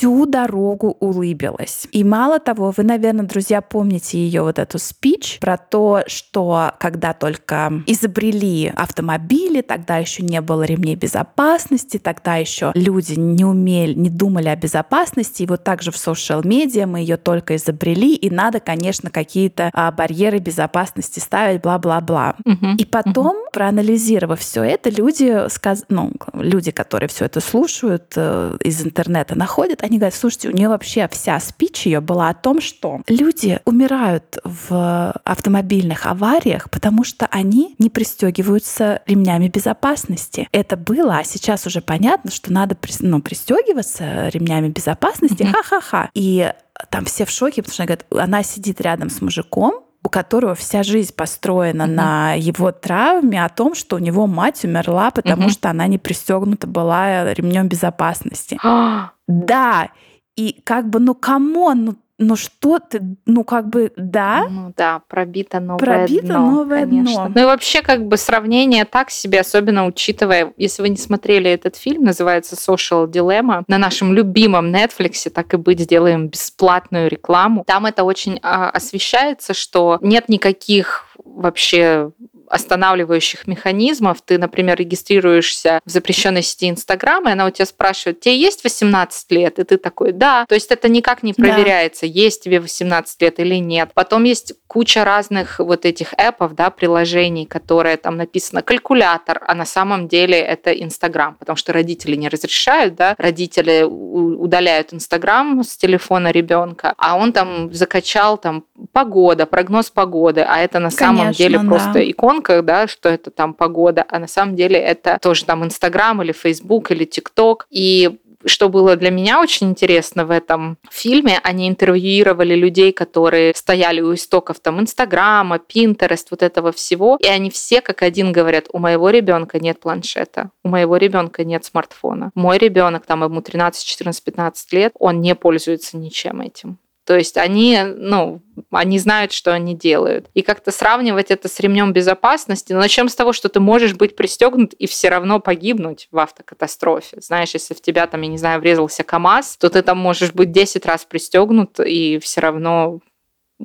всю 0.00 0.24
дорогу 0.24 0.96
улыбилась. 0.98 1.86
И 1.92 2.04
мало 2.04 2.38
того, 2.38 2.72
вы, 2.74 2.84
наверное, 2.84 3.26
друзья, 3.26 3.60
помните 3.60 4.16
ее 4.16 4.40
вот 4.40 4.58
эту 4.58 4.78
спич 4.78 5.38
про 5.40 5.58
то, 5.58 6.04
что 6.06 6.72
когда 6.80 7.12
только 7.12 7.82
изобрели 7.86 8.72
автомобили, 8.74 9.60
тогда 9.60 9.98
еще 9.98 10.22
не 10.22 10.40
было 10.40 10.62
ремней 10.62 10.94
безопасности, 10.94 11.98
тогда 11.98 12.36
еще 12.36 12.72
люди 12.74 13.12
не 13.12 13.44
умели, 13.44 13.92
не 13.92 14.08
думали 14.08 14.48
о 14.48 14.56
безопасности. 14.56 15.42
И 15.42 15.46
вот 15.46 15.64
также 15.64 15.90
в 15.90 15.98
социал-медиа 15.98 16.86
мы 16.86 17.00
ее 17.00 17.18
только 17.18 17.56
изобрели, 17.56 18.14
и 18.14 18.30
надо, 18.30 18.58
конечно, 18.58 19.10
какие-то 19.10 19.68
а, 19.74 19.92
барьеры 19.92 20.38
безопасности 20.38 21.18
ставить, 21.18 21.60
бла-бла-бла. 21.60 22.36
Мгм. 22.46 22.76
И 22.76 22.86
потом, 22.86 23.36
проанализировав 23.52 24.40
все 24.40 24.62
это, 24.62 24.88
люди, 24.88 25.46
сказ... 25.50 25.84
ну, 25.90 26.10
люди, 26.32 26.70
которые 26.70 27.10
все 27.10 27.26
это 27.26 27.40
слушают, 27.40 28.14
э, 28.16 28.56
из 28.64 28.82
интернета 28.82 29.36
находят, 29.36 29.82
они 29.90 29.98
говорят, 29.98 30.14
слушайте, 30.14 30.48
у 30.48 30.52
нее 30.52 30.68
вообще 30.68 31.08
вся 31.10 31.38
спич 31.40 31.86
ее 31.86 32.00
была 32.00 32.28
о 32.28 32.34
том, 32.34 32.60
что 32.60 33.00
люди 33.08 33.58
умирают 33.64 34.38
в 34.44 35.10
автомобильных 35.24 36.06
авариях, 36.06 36.70
потому 36.70 37.02
что 37.02 37.26
они 37.26 37.74
не 37.78 37.90
пристегиваются 37.90 39.02
ремнями 39.06 39.48
безопасности. 39.48 40.48
Это 40.52 40.76
было, 40.76 41.18
а 41.18 41.24
сейчас 41.24 41.66
уже 41.66 41.80
понятно, 41.80 42.30
что 42.30 42.52
надо 42.52 42.76
ну, 43.00 43.20
пристегиваться 43.20 44.28
ремнями 44.28 44.68
безопасности. 44.68 45.42
Ха-ха-ха. 45.42 46.10
И 46.14 46.52
там 46.88 47.04
все 47.04 47.24
в 47.24 47.30
шоке, 47.30 47.62
потому 47.62 47.74
что 47.74 47.82
она 47.82 47.86
говорит, 47.88 48.06
она 48.12 48.42
сидит 48.44 48.80
рядом 48.80 49.10
с 49.10 49.20
мужиком, 49.20 49.82
у 50.02 50.08
которого 50.08 50.54
вся 50.54 50.82
жизнь 50.82 51.14
построена 51.14 51.86
Мгм. 51.86 51.94
на 51.94 52.32
его 52.34 52.72
травме, 52.72 53.44
о 53.44 53.48
том, 53.48 53.74
что 53.74 53.96
у 53.96 53.98
него 53.98 54.26
мать 54.26 54.64
умерла, 54.64 55.10
потому 55.10 55.42
Мгм. 55.42 55.50
что 55.50 55.68
она 55.68 55.86
не 55.88 55.98
пристегнута 55.98 56.66
была 56.66 57.34
ремнем 57.34 57.68
безопасности. 57.68 58.58
Да, 59.30 59.90
и 60.36 60.60
как 60.64 60.88
бы, 60.88 61.00
ну 61.00 61.14
come 61.14 61.54
on, 61.54 61.84
ну, 61.84 61.96
ну 62.20 62.36
что 62.36 62.78
ты, 62.78 63.00
ну 63.24 63.44
как 63.44 63.68
бы, 63.68 63.92
да, 63.96 64.46
Ну 64.48 64.72
да, 64.76 65.00
пробито 65.08 65.58
новое 65.58 65.78
Пробито 65.78 66.26
дно, 66.26 66.50
новое 66.50 66.80
конечно. 66.80 67.26
дно. 67.26 67.32
Ну 67.34 67.40
и 67.40 67.44
вообще 67.44 67.80
как 67.82 68.06
бы 68.06 68.18
сравнение 68.18 68.84
так 68.84 69.10
себе, 69.10 69.40
особенно 69.40 69.86
учитывая, 69.86 70.52
если 70.58 70.82
вы 70.82 70.90
не 70.90 70.98
смотрели 70.98 71.50
этот 71.50 71.76
фильм, 71.76 72.04
называется 72.04 72.56
Social 72.56 73.10
Dilemma, 73.10 73.64
на 73.66 73.78
нашем 73.78 74.12
любимом 74.12 74.72
Netflix, 74.74 75.30
так 75.30 75.54
и 75.54 75.56
быть, 75.56 75.80
сделаем 75.80 76.28
бесплатную 76.28 77.08
рекламу. 77.08 77.64
Там 77.66 77.86
это 77.86 78.04
очень 78.04 78.38
а, 78.42 78.68
освещается, 78.68 79.54
что 79.54 79.98
нет 80.02 80.28
никаких 80.28 81.06
вообще 81.24 82.12
останавливающих 82.50 83.46
механизмов. 83.46 84.20
Ты, 84.22 84.38
например, 84.38 84.76
регистрируешься 84.76 85.80
в 85.84 85.90
запрещенной 85.90 86.42
сети 86.42 86.68
Инстаграм, 86.68 87.26
и 87.28 87.32
она 87.32 87.46
у 87.46 87.50
тебя 87.50 87.66
спрашивает, 87.66 88.20
тебе 88.20 88.36
есть 88.38 88.64
18 88.64 89.30
лет? 89.32 89.58
И 89.58 89.64
ты 89.64 89.76
такой, 89.78 90.12
да. 90.12 90.44
То 90.48 90.54
есть 90.54 90.70
это 90.70 90.88
никак 90.88 91.22
не 91.22 91.32
Да. 91.36 91.42
проверяется, 91.42 92.06
есть 92.06 92.42
тебе 92.44 92.60
18 92.60 93.22
лет 93.22 93.38
или 93.38 93.54
нет. 93.56 93.90
Потом 93.94 94.24
есть 94.24 94.54
куча 94.66 95.04
разных 95.04 95.58
вот 95.58 95.84
этих 95.84 96.12
app 96.14 96.34
ов, 96.34 96.54
да, 96.54 96.70
приложений, 96.70 97.46
которые 97.46 97.96
там 97.96 98.16
написано 98.16 98.62
калькулятор, 98.62 99.42
а 99.46 99.54
на 99.54 99.64
самом 99.64 100.08
деле 100.08 100.38
это 100.38 100.72
Инстаграм, 100.72 101.34
потому 101.34 101.56
что 101.56 101.72
родители 101.72 102.16
не 102.16 102.28
разрешают, 102.28 102.94
да, 102.94 103.14
родители 103.18 103.82
удаляют 103.82 104.92
Инстаграм 104.92 105.62
с 105.62 105.76
телефона 105.76 106.30
ребенка, 106.30 106.94
а 106.98 107.16
он 107.16 107.32
там 107.32 107.72
закачал 107.72 108.38
там 108.38 108.64
погода, 108.92 109.46
прогноз 109.46 109.90
погоды, 109.90 110.40
а 110.42 110.58
это 110.58 110.78
на 110.78 110.90
самом 110.90 111.18
Конечно, 111.18 111.44
деле 111.44 111.58
да. 111.58 111.64
просто 111.64 112.10
иконка, 112.10 112.62
да, 112.62 112.88
что 112.88 113.08
это 113.08 113.30
там 113.30 113.54
погода, 113.54 114.04
а 114.08 114.18
на 114.18 114.26
самом 114.26 114.56
деле 114.56 114.78
это 114.78 115.18
тоже 115.20 115.44
там 115.44 115.64
Инстаграм 115.64 116.20
или 116.22 116.32
Фейсбук 116.32 116.90
или 116.90 117.04
ТикТок. 117.04 117.66
И 117.70 118.18
что 118.44 118.68
было 118.68 118.96
для 118.96 119.10
меня 119.10 119.40
очень 119.40 119.68
интересно 119.68 120.24
в 120.24 120.30
этом 120.30 120.78
фильме, 120.90 121.40
они 121.42 121.68
интервьюировали 121.68 122.54
людей, 122.54 122.92
которые 122.92 123.54
стояли 123.54 124.00
у 124.00 124.14
истоков 124.14 124.60
там 124.60 124.80
Инстаграма, 124.80 125.58
Пинтерест, 125.58 126.30
вот 126.30 126.42
этого 126.42 126.72
всего, 126.72 127.18
и 127.20 127.26
они 127.26 127.50
все 127.50 127.80
как 127.80 128.02
один 128.02 128.32
говорят, 128.32 128.66
у 128.72 128.78
моего 128.78 129.10
ребенка 129.10 129.58
нет 129.58 129.80
планшета, 129.80 130.50
у 130.64 130.68
моего 130.68 130.96
ребенка 130.96 131.44
нет 131.44 131.64
смартфона, 131.64 132.30
мой 132.34 132.58
ребенок, 132.58 133.06
там 133.06 133.24
ему 133.24 133.42
13, 133.42 133.84
14, 133.84 134.24
15 134.24 134.72
лет, 134.72 134.92
он 134.98 135.20
не 135.20 135.34
пользуется 135.34 135.96
ничем 135.96 136.40
этим. 136.40 136.78
То 137.10 137.16
есть 137.16 137.36
они, 137.36 137.82
ну, 137.82 138.40
они 138.70 139.00
знают, 139.00 139.32
что 139.32 139.52
они 139.52 139.74
делают. 139.74 140.28
И 140.34 140.42
как-то 140.42 140.70
сравнивать 140.70 141.32
это 141.32 141.48
с 141.48 141.58
ремнем 141.58 141.92
безопасности, 141.92 142.72
ну, 142.72 142.78
начнем 142.78 143.08
с 143.08 143.16
того, 143.16 143.32
что 143.32 143.48
ты 143.48 143.58
можешь 143.58 143.94
быть 143.94 144.14
пристегнут 144.14 144.74
и 144.74 144.86
все 144.86 145.08
равно 145.08 145.40
погибнуть 145.40 146.06
в 146.12 146.18
автокатастрофе. 146.20 147.20
Знаешь, 147.20 147.50
если 147.52 147.74
в 147.74 147.82
тебя 147.82 148.06
там, 148.06 148.20
я 148.20 148.28
не 148.28 148.38
знаю, 148.38 148.60
врезался 148.60 149.02
КАМАЗ, 149.02 149.56
то 149.56 149.70
ты 149.70 149.82
там 149.82 149.98
можешь 149.98 150.32
быть 150.32 150.52
10 150.52 150.86
раз 150.86 151.04
пристегнут 151.04 151.80
и 151.80 152.20
все 152.20 152.42
равно 152.42 153.00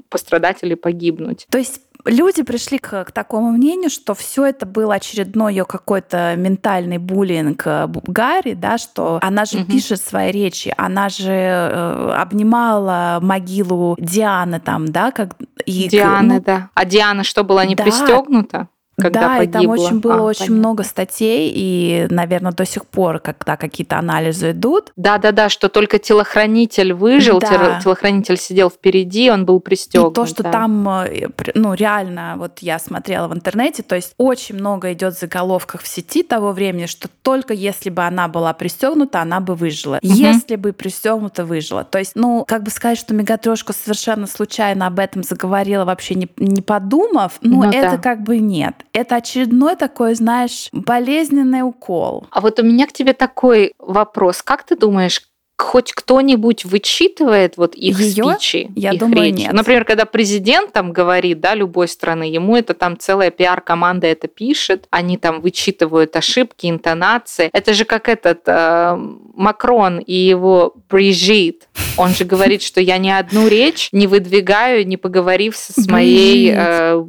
пострадать 0.09 0.57
или 0.61 0.75
погибнуть. 0.75 1.47
То 1.49 1.57
есть 1.57 1.81
люди 2.05 2.43
пришли 2.43 2.77
к, 2.77 3.05
к 3.05 3.11
такому 3.11 3.51
мнению, 3.51 3.89
что 3.89 4.13
все 4.13 4.45
это 4.45 4.65
был 4.65 4.91
очередной 4.91 5.53
ее 5.53 5.65
какой-то 5.65 6.35
ментальный 6.35 6.97
буллинг 6.97 7.63
э, 7.65 7.87
Гарри, 8.07 8.53
да, 8.53 8.77
что 8.77 9.19
она 9.21 9.45
же 9.45 9.59
Мгм. 9.59 9.67
пишет 9.67 10.01
свои 10.01 10.31
речи, 10.31 10.73
она 10.77 11.09
же 11.09 11.31
э, 11.31 12.11
обнимала 12.15 13.19
могилу 13.21 13.95
Дианы 13.99 14.59
там, 14.59 14.87
да, 14.87 15.11
как 15.11 15.35
и 15.65 15.87
Дианы, 15.87 16.35
ну, 16.35 16.41
да. 16.41 16.69
А 16.73 16.85
Диана 16.85 17.23
что, 17.23 17.43
была 17.43 17.65
не 17.65 17.75
да. 17.75 17.83
пристегнута? 17.83 18.67
Когда 18.97 19.21
да, 19.21 19.37
погибла. 19.37 19.43
и 19.43 19.47
там 19.47 19.67
очень 19.67 19.99
было 19.99 20.15
а, 20.15 20.21
очень 20.21 20.39
понятно. 20.39 20.57
много 20.57 20.83
статей, 20.83 21.51
и, 21.53 22.07
наверное, 22.09 22.51
до 22.51 22.65
сих 22.65 22.85
пор, 22.85 23.19
когда 23.19 23.57
какие-то 23.57 23.97
анализы 23.97 24.51
идут. 24.51 24.91
Да-да-да, 24.95 25.49
что 25.49 25.69
только 25.69 25.99
телохранитель 25.99 26.93
выжил, 26.93 27.39
Да. 27.39 27.79
телохранитель 27.83 28.37
сидел 28.37 28.69
впереди, 28.69 29.29
он 29.29 29.45
был 29.45 29.59
пристегнут. 29.59 30.13
И 30.13 30.15
то, 30.15 30.25
что 30.25 30.43
да. 30.43 30.51
там, 30.51 30.89
э, 30.89 31.27
ну, 31.53 31.73
реально, 31.73 32.35
вот 32.37 32.59
я 32.59 32.79
смотрела 32.79 33.27
в 33.27 33.33
интернете, 33.33 33.83
то 33.83 33.95
есть 33.95 34.13
очень 34.17 34.55
много 34.55 34.93
идет 34.93 35.15
в 35.15 35.19
заголовках 35.19 35.81
в 35.81 35.87
сети 35.87 36.23
того 36.23 36.51
времени, 36.51 36.85
что 36.85 37.09
только 37.21 37.53
если 37.53 37.89
бы 37.89 38.03
она 38.03 38.27
была 38.27 38.53
пристегнута, 38.53 39.21
она 39.21 39.39
бы 39.39 39.55
выжила. 39.55 39.99
Если 40.01 40.55
бы 40.55 40.73
пристегнута, 40.73 41.45
выжила. 41.45 41.83
То 41.83 41.99
есть, 41.99 42.13
ну, 42.15 42.45
как 42.47 42.63
бы 42.63 42.71
сказать, 42.71 42.97
что 42.97 43.13
Мегатрошка 43.13 43.73
совершенно 43.73 44.27
случайно 44.27 44.87
об 44.87 44.99
этом 44.99 45.23
заговорила, 45.23 45.85
вообще 45.85 46.15
не, 46.15 46.29
не 46.37 46.61
подумав, 46.61 47.33
ну, 47.41 47.63
Ну 47.63 47.69
это 47.69 47.91
да. 47.91 47.97
как 47.97 48.23
бы 48.23 48.39
нет. 48.39 48.84
Это 48.95 49.17
очередной 49.17 49.75
такой, 49.75 50.15
знаешь, 50.15 50.69
болезненный 50.71 51.61
укол. 51.63 52.25
А 52.31 52.39
вот 52.39 52.59
у 52.59 52.63
меня 52.63 52.87
к 52.87 52.93
тебе 52.93 53.11
такой 53.13 53.73
вопрос. 53.77 54.41
Как 54.41 54.63
ты 54.65 54.77
думаешь, 54.77 55.21
хоть 55.57 55.91
кто-нибудь 55.91 56.63
вычитывает 56.65 57.57
вот 57.57 57.75
их 57.75 57.99
Её? 57.99 58.33
спичи, 58.33 58.71
Я 58.75 58.91
их 58.91 58.99
думаю, 58.99 59.25
речи? 59.25 59.39
нет. 59.41 59.53
Например, 59.53 59.83
когда 59.83 60.05
президент 60.05 60.71
там 60.71 60.93
говорит, 60.93 61.39
да, 61.41 61.55
любой 61.55 61.87
страны, 61.89 62.23
ему 62.23 62.55
это 62.55 62.73
там 62.73 62.97
целая 62.97 63.31
пиар-команда 63.31 64.07
это 64.07 64.27
пишет, 64.29 64.87
они 64.91 65.17
там 65.17 65.41
вычитывают 65.41 66.15
ошибки, 66.15 66.69
интонации. 66.69 67.49
Это 67.51 67.73
же 67.73 67.83
как 67.83 68.07
этот 68.07 68.43
э, 68.47 68.95
Макрон 69.33 69.99
и 69.99 70.13
его 70.15 70.73
Брижит. 70.89 71.67
Он 71.97 72.09
же 72.11 72.23
говорит, 72.23 72.61
что 72.61 72.79
я 72.79 72.97
ни 72.97 73.09
одну 73.09 73.47
речь 73.47 73.89
не 73.91 74.07
выдвигаю, 74.07 74.87
не 74.87 74.95
поговорив 74.97 75.55
с 75.57 75.85
моей 75.89 76.53
э, 76.55 77.03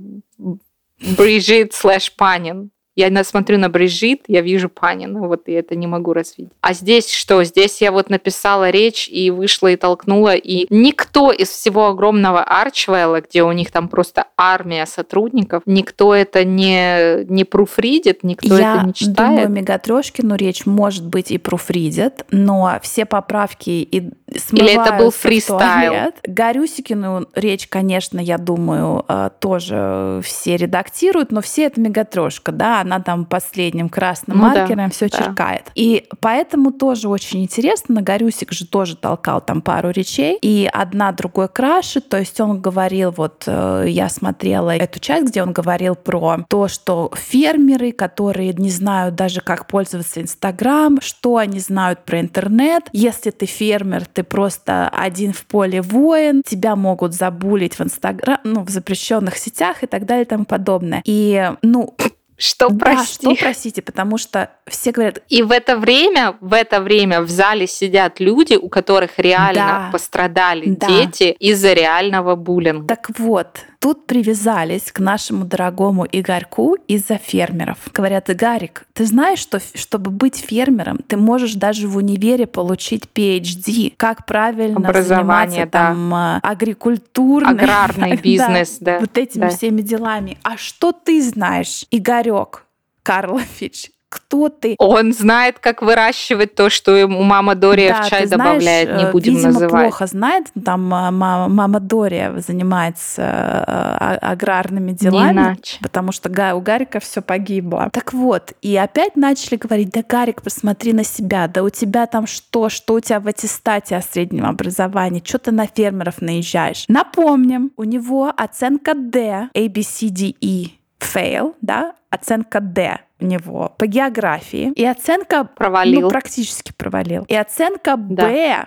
Брижит 1.01 1.75
слэш 1.75 2.13
Панин. 2.15 2.71
Я 2.97 3.25
смотрю 3.25 3.59
на 3.59 3.69
Брижит, 3.69 4.23
я 4.27 4.41
вижу 4.41 4.71
Панина, 4.71 5.29
вот 5.29 5.49
я 5.49 5.59
это 5.59 5.77
не 5.77 5.87
могу 5.87 6.15
развидеть. 6.15 6.53
А 6.63 6.73
здесь 6.73 7.11
что? 7.11 7.45
Здесь 7.45 7.83
я 7.83 7.93
вот 7.93 8.09
написала 8.09 8.71
речь 8.71 9.07
и 9.07 9.31
вышла 9.31 9.69
и 9.69 9.77
толкнула, 9.77 10.35
и 10.35 10.67
никто 10.71 11.31
из 11.31 11.51
всего 11.51 11.89
огромного 11.89 12.43
Арчвелла, 12.43 13.21
где 13.21 13.43
у 13.43 13.53
них 13.53 13.71
там 13.71 13.89
просто 13.89 14.25
армия 14.39 14.87
сотрудников, 14.87 15.63
никто 15.67 16.15
это 16.15 16.45
не, 16.45 17.25
не 17.25 17.45
пруфридит, 17.45 18.23
никто 18.23 18.57
Я 18.57 18.77
это 18.77 18.87
не 18.87 18.95
читает. 18.95 19.17
думаю, 19.17 19.51
Мегатрошкину 19.51 20.35
речь, 20.37 20.65
может 20.65 21.07
быть, 21.07 21.31
и 21.31 21.37
пруфридят, 21.37 22.25
но 22.31 22.79
все 22.83 23.05
поправки 23.05 23.69
и 23.71 24.11
смываются 24.39 24.81
это 24.81 24.93
был 24.95 25.11
фристайл? 25.11 25.93
туалет. 25.93 26.15
Гарюсикину 26.27 27.29
речь, 27.35 27.69
конечно, 27.69 28.21
я 28.21 28.39
думаю, 28.39 29.05
э, 29.07 29.31
тоже 29.39 30.21
все 30.25 30.57
редактируют, 30.57 31.31
но 31.31 31.43
все 31.43 31.65
это 31.65 31.79
Мегатрошка, 31.81 32.53
да, 32.53 32.86
она 32.87 33.01
там 33.01 33.25
последним 33.25 33.89
красным 33.89 34.39
Ну 34.39 34.45
да, 34.45 34.61
маркером 34.61 34.91
все 34.91 35.09
да. 35.09 35.19
черкает. 35.19 35.71
И 35.75 36.07
поэтому 36.21 36.73
тоже 36.73 37.09
очень 37.09 37.43
интересно, 37.43 38.01
Гарюсик 38.01 38.53
же 38.53 38.67
тоже 38.67 38.97
толкал 38.97 39.41
там 39.41 39.61
пару 39.61 39.91
речей, 39.91 40.39
и 40.41 40.69
одна 40.73 41.13
другой 41.13 41.49
краше, 41.49 42.01
то 42.01 42.19
есть 42.19 42.41
он 42.41 42.61
говорил, 42.61 43.13
вот 43.17 43.45
э, 43.47 43.85
я 43.89 44.09
смотрела 44.09 44.77
эту 44.77 45.01
часть, 45.01 45.29
где 45.29 45.43
он 45.43 45.53
говорил 45.53 45.95
про 45.95 46.39
то, 46.49 46.69
что 46.69 47.13
фермеры, 47.15 47.93
которые 47.93 48.53
не 48.55 48.71
знают 48.71 49.15
даже, 49.15 49.41
как 49.41 49.67
пользоваться 49.67 50.23
Инстаграм, 50.23 50.99
что 51.01 51.37
они 51.37 51.59
знают 51.59 52.05
про 52.05 52.21
интернет, 52.21 52.85
если 52.93 53.31
ты 53.31 53.47
фермер, 53.47 54.07
ты 54.07 54.23
просто 54.23 54.89
один 54.89 55.33
в 55.33 55.45
поле 55.47 55.83
воин, 55.83 56.43
тебя 56.47 56.77
могут 56.77 57.15
забулить 57.15 57.79
в 57.79 57.83
Инстаграм, 57.83 58.39
ну, 58.45 58.63
в 58.63 58.71
запрещенных 58.71 59.37
сетях 59.37 59.83
и 59.83 59.87
так 59.87 60.07
далее 60.07 60.25
и 60.25 60.29
тому 60.29 60.45
подобное. 60.45 61.03
И, 61.05 61.53
ну, 61.63 61.95
Что, 62.39 62.69
да, 62.69 62.77
прости? 62.85 63.35
что 63.35 63.35
простите, 63.35 63.81
потому 63.83 64.19
что 64.19 64.51
все 64.67 64.93
говорят, 64.93 65.23
И 65.29 65.43
в 65.43 65.51
это 65.51 65.77
время, 65.77 66.37
в 66.41 66.53
это 66.53 66.81
время 66.81 67.23
в 67.23 67.31
зале 67.31 67.67
сидят 67.67 68.21
люди, 68.21 68.55
у 68.55 68.69
которых 68.69 69.19
реально 69.19 69.55
Да. 69.87 69.89
пострадали 69.93 70.65
Да. 70.69 70.87
дети 70.87 71.35
из-за 71.39 71.73
реального 71.73 72.35
буллинга. 72.37 72.87
Так 72.95 73.09
вот, 73.19 73.61
тут 73.87 74.05
привязались 74.05 74.91
к 74.91 74.99
нашему 74.99 75.45
дорогому 75.45 76.09
Игорьку 76.11 76.77
из-за 76.89 77.19
фермеров. 77.19 77.79
Говорят, 77.95 78.29
Игорик, 78.29 78.85
ты 78.93 79.07
знаешь, 79.07 79.39
что 79.39 79.61
чтобы 79.75 80.11
быть 80.11 80.35
фермером, 80.35 80.99
ты 81.07 81.17
можешь 81.17 81.55
даже 81.55 81.87
в 81.87 81.97
универе 81.97 82.49
получить 82.49 83.05
PhD, 83.15 83.95
как 83.97 84.27
правильно 84.27 84.79
Образование, 84.79 85.05
заниматься 85.05 85.61
да. 85.61 85.67
там 85.71 86.15
агрикультурной, 86.43 87.53
Аграрный 87.53 88.11
да, 88.17 88.23
бизнес, 88.23 88.79
да. 88.81 88.99
вот 88.99 89.17
этими 89.17 89.43
да. 89.43 89.51
всеми 89.51 89.83
делами. 89.83 90.37
А 90.43 90.57
что 90.57 90.91
ты 90.91 91.23
знаешь, 91.23 91.87
Игорек 91.93 92.67
Карлович? 93.05 93.93
Кто 94.09 94.49
ты? 94.49 94.77
Он 94.79 95.13
знает, 95.13 95.59
как 95.59 95.83
выращивать 95.83 96.55
то, 96.55 96.71
что 96.71 96.95
ему 96.95 97.23
мама 97.23 97.57
Дория 97.57 97.89
Да, 97.91 98.03
в 98.03 98.09
чай 98.09 98.27
знаешь, 98.27 98.31
добавляет, 98.31 98.97
не 98.97 99.05
э, 99.05 99.11
будем 99.13 99.35
видимо, 99.35 99.53
называть. 99.53 99.83
плохо 99.85 100.07
знает. 100.07 100.47
Там 100.65 100.83
э, 100.95 101.11
мама, 101.11 101.49
мама 101.49 101.81
Дория 101.81 102.39
занимается 102.39 103.23
э, 103.23 103.27
а- 103.67 104.19
аграрными 104.23 104.93
Не 104.93 104.97
делами. 104.97 105.33
иначе. 105.33 105.79
Потому 105.83 106.13
что 106.13 106.29
у 106.55 106.61
Гарика 106.61 107.01
все 107.01 107.21
погибло. 107.21 107.91
Так 107.93 108.13
вот, 108.13 108.53
и 108.63 108.77
опять 108.77 109.17
начали 109.17 109.57
говорить, 109.57 109.91
да, 109.91 110.05
Гарик, 110.09 110.41
посмотри 110.43 110.93
на 110.93 111.03
себя, 111.03 111.49
да 111.49 111.65
у 111.65 111.71
тебя 111.71 112.07
там 112.07 112.29
что, 112.29 112.69
что 112.69 112.95
у 112.95 113.01
тебя 113.01 113.19
в 113.19 113.27
аттестате 113.27 113.97
о 113.97 114.03
среднем 114.03 114.47
образовании, 114.47 115.23
что 115.25 115.39
ты 115.39 115.51
на 115.51 115.67
фермеров 115.67 116.21
наезжаешь. 116.23 116.85
Напомним, 116.87 117.73
у 117.77 117.83
него 117.83 118.33
оценка 118.37 118.95
D, 118.95 119.49
A, 119.53 119.69
B, 119.69 119.83
C, 119.83 120.09
D, 120.11 120.35
E, 120.41 120.69
fail, 121.01 121.55
да, 121.61 121.95
оценка 122.11 122.61
D 122.61 122.99
у 123.21 123.25
него 123.25 123.75
по 123.79 123.87
географии, 123.87 124.73
и 124.73 124.85
оценка 124.85 125.45
Провалил. 125.45 126.03
ну, 126.03 126.09
практически 126.11 126.73
провалил. 126.77 127.25
И 127.29 127.35
оценка 127.35 127.97
Да. 127.97 128.29
Б, 128.29 128.67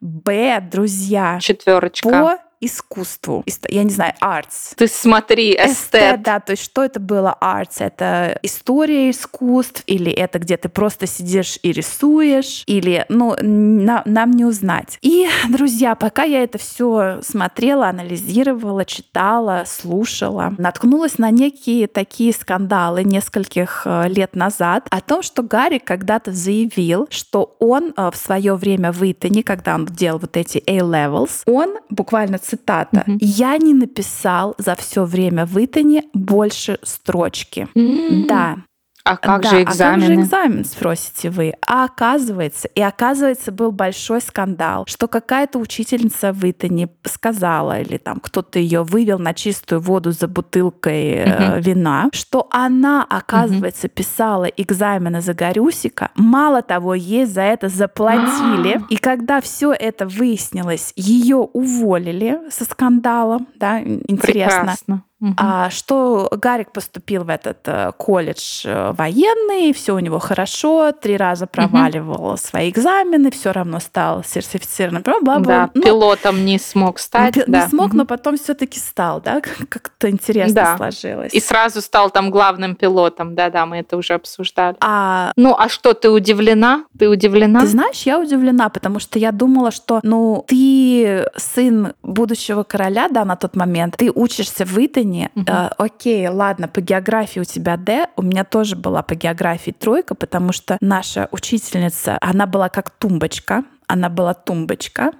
Б, 0.00 0.60
друзья, 0.60 1.38
Четверочка. 1.40 2.42
Искусству. 2.66 3.44
Я 3.68 3.84
не 3.84 3.90
знаю, 3.90 4.14
arts. 4.20 4.74
Ты 4.76 4.88
смотри, 4.88 5.54
эстет. 5.54 6.22
да, 6.22 6.40
то 6.40 6.52
есть 6.52 6.62
что 6.62 6.84
это 6.84 7.00
было 7.00 7.36
arts? 7.40 7.76
Это 7.78 8.38
история 8.42 9.10
искусств, 9.10 9.82
или 9.86 10.10
это 10.12 10.38
где 10.38 10.56
ты 10.56 10.68
просто 10.68 11.06
сидишь 11.06 11.58
и 11.62 11.72
рисуешь, 11.72 12.64
или, 12.66 13.04
ну, 13.08 13.36
на- 13.40 14.02
нам 14.04 14.30
не 14.32 14.44
узнать. 14.44 14.98
И, 15.02 15.28
друзья, 15.48 15.94
пока 15.94 16.24
я 16.24 16.42
это 16.42 16.58
все 16.58 17.20
смотрела, 17.22 17.88
анализировала, 17.88 18.84
читала, 18.84 19.64
слушала, 19.66 20.54
наткнулась 20.58 21.18
на 21.18 21.30
некие 21.30 21.86
такие 21.86 22.32
скандалы 22.32 23.04
нескольких 23.04 23.82
э, 23.84 24.08
лет 24.08 24.34
назад 24.36 24.86
о 24.90 25.00
том, 25.00 25.22
что 25.22 25.42
Гарри 25.42 25.78
когда-то 25.78 26.32
заявил, 26.32 27.06
что 27.10 27.56
он 27.60 27.92
э, 27.96 28.10
в 28.10 28.16
свое 28.16 28.54
время 28.54 28.92
в 28.92 29.02
Итоне, 29.10 29.42
когда 29.42 29.74
он 29.74 29.86
делал 29.86 30.18
вот 30.18 30.36
эти 30.36 30.62
A-levels, 30.66 31.42
он 31.46 31.76
буквально 31.90 32.38
цитата, 32.56 33.04
Мгм. 33.06 33.18
я 33.20 33.58
не 33.58 33.74
написал 33.74 34.54
за 34.58 34.74
все 34.74 35.00
время 35.04 35.44
в 35.44 35.56
Итоне 35.64 36.02
больше 36.14 36.78
строчки. 36.82 37.66
М. 37.76 38.26
Да. 38.28 38.56
А 39.04 39.18
как 39.18 39.42
да, 39.42 39.50
же 39.50 39.56
А 39.60 39.64
как 39.64 39.68
же 39.68 39.72
экзамены? 39.74 40.22
экзамен, 40.22 40.64
спросите 40.64 41.28
вы? 41.28 41.52
А 41.66 41.84
оказывается, 41.84 42.68
и 42.68 42.80
оказывается, 42.80 43.52
был 43.52 43.70
большой 43.70 44.22
скандал, 44.22 44.84
что 44.88 45.08
какая-то 45.08 45.58
учительница 45.58 46.32
в 46.32 46.42
Итоне 46.50 46.88
сказала, 47.04 47.80
или 47.80 47.98
там 47.98 48.18
кто-то 48.18 48.58
ее 48.58 48.82
вывел 48.82 49.18
на 49.18 49.34
чистую 49.34 49.82
воду 49.82 50.12
за 50.12 50.26
бутылкой 50.26 51.02
э, 51.16 51.50
Мгм. 51.50 51.60
вина, 51.60 52.08
что 52.12 52.48
она, 52.50 53.04
оказывается, 53.04 53.88
писала 53.88 54.44
экзамены 54.46 55.20
за 55.20 55.34
Горюсика. 55.34 56.10
Мало 56.14 56.62
того, 56.62 56.94
ей 56.94 57.26
за 57.26 57.42
это 57.42 57.68
заплатили. 57.68 58.80
И 58.88 58.96
когда 58.96 59.42
все 59.42 59.72
это 59.72 60.06
выяснилось, 60.06 60.92
ее 60.96 61.36
уволили 61.36 62.38
со 62.50 62.64
скандалом. 62.64 63.48
Да, 63.56 63.80
интересно. 63.82 64.16
Прекрасно. 64.16 65.02
А 65.36 65.70
что 65.70 66.28
Гарик 66.32 66.72
поступил 66.72 67.24
в 67.24 67.28
этот 67.28 67.58
э, 67.66 67.92
колледж 67.96 68.62
э, 68.64 68.92
военный, 68.92 69.72
все 69.72 69.94
у 69.94 69.98
него 69.98 70.18
хорошо, 70.18 70.92
три 70.92 71.16
раза 71.16 71.46
проваливал 71.46 72.36
свои 72.36 72.70
экзамены, 72.70 73.30
все 73.30 73.52
равно 73.52 73.80
стал 73.80 74.22
сертифицированным. 74.24 75.02
Бла-бла-бла. 75.02 75.42
Да, 75.44 75.70
Ну, 75.74 75.82
пилотом 75.82 76.44
не 76.44 76.58
смог 76.58 76.98
стать. 76.98 77.36
не 77.36 77.44
да. 77.46 77.68
смог, 77.68 77.88
Мгм. 77.88 77.98
но 77.98 78.04
потом 78.06 78.36
все-таки 78.36 78.78
стал, 78.78 79.20
да, 79.20 79.40
как- 79.40 79.68
как-то 79.68 80.10
интересно 80.10 80.54
Да. 80.54 80.76
сложилось. 80.76 81.32
И 81.32 81.40
сразу 81.40 81.80
стал 81.80 82.10
там 82.10 82.30
главным 82.30 82.74
пилотом. 82.76 83.34
Да-да, 83.34 83.66
мы 83.66 83.78
это 83.78 83.96
уже 83.96 84.14
обсуждали. 84.14 84.76
А 84.80 85.32
Ну, 85.36 85.54
а 85.58 85.68
что, 85.68 85.94
ты 85.94 86.10
удивлена? 86.10 86.84
Ты 86.98 87.08
удивлена? 87.08 87.60
Ты 87.60 87.66
знаешь, 87.66 88.02
я 88.02 88.18
удивлена, 88.18 88.68
потому 88.68 88.98
что 88.98 89.18
я 89.18 89.32
думала, 89.32 89.70
что, 89.70 90.00
ну, 90.02 90.44
ты 90.48 91.26
сын 91.36 91.94
будущего 92.02 92.62
короля, 92.62 93.08
да, 93.08 93.24
на 93.24 93.36
тот 93.36 93.56
момент, 93.56 93.96
ты 93.96 94.10
учишься 94.10 94.64
в 94.64 94.78
Итоне, 95.14 95.30
Мгм. 95.34 95.46
э, 95.48 95.70
окей, 95.78 96.28
ладно, 96.28 96.68
по 96.68 96.80
географии 96.80 97.40
у 97.40 97.44
тебя 97.44 97.76
Д, 97.76 98.08
у 98.16 98.22
меня 98.22 98.44
тоже 98.44 98.76
была 98.76 99.02
по 99.02 99.14
географии 99.14 99.70
тройка, 99.70 100.14
потому 100.14 100.52
что 100.52 100.76
наша 100.80 101.28
учительница, 101.30 102.18
она 102.20 102.46
была 102.46 102.68
как 102.68 102.90
тумбочка, 102.90 103.64
она 103.86 104.08
была 104.08 104.34
тумбочка, 104.34 105.12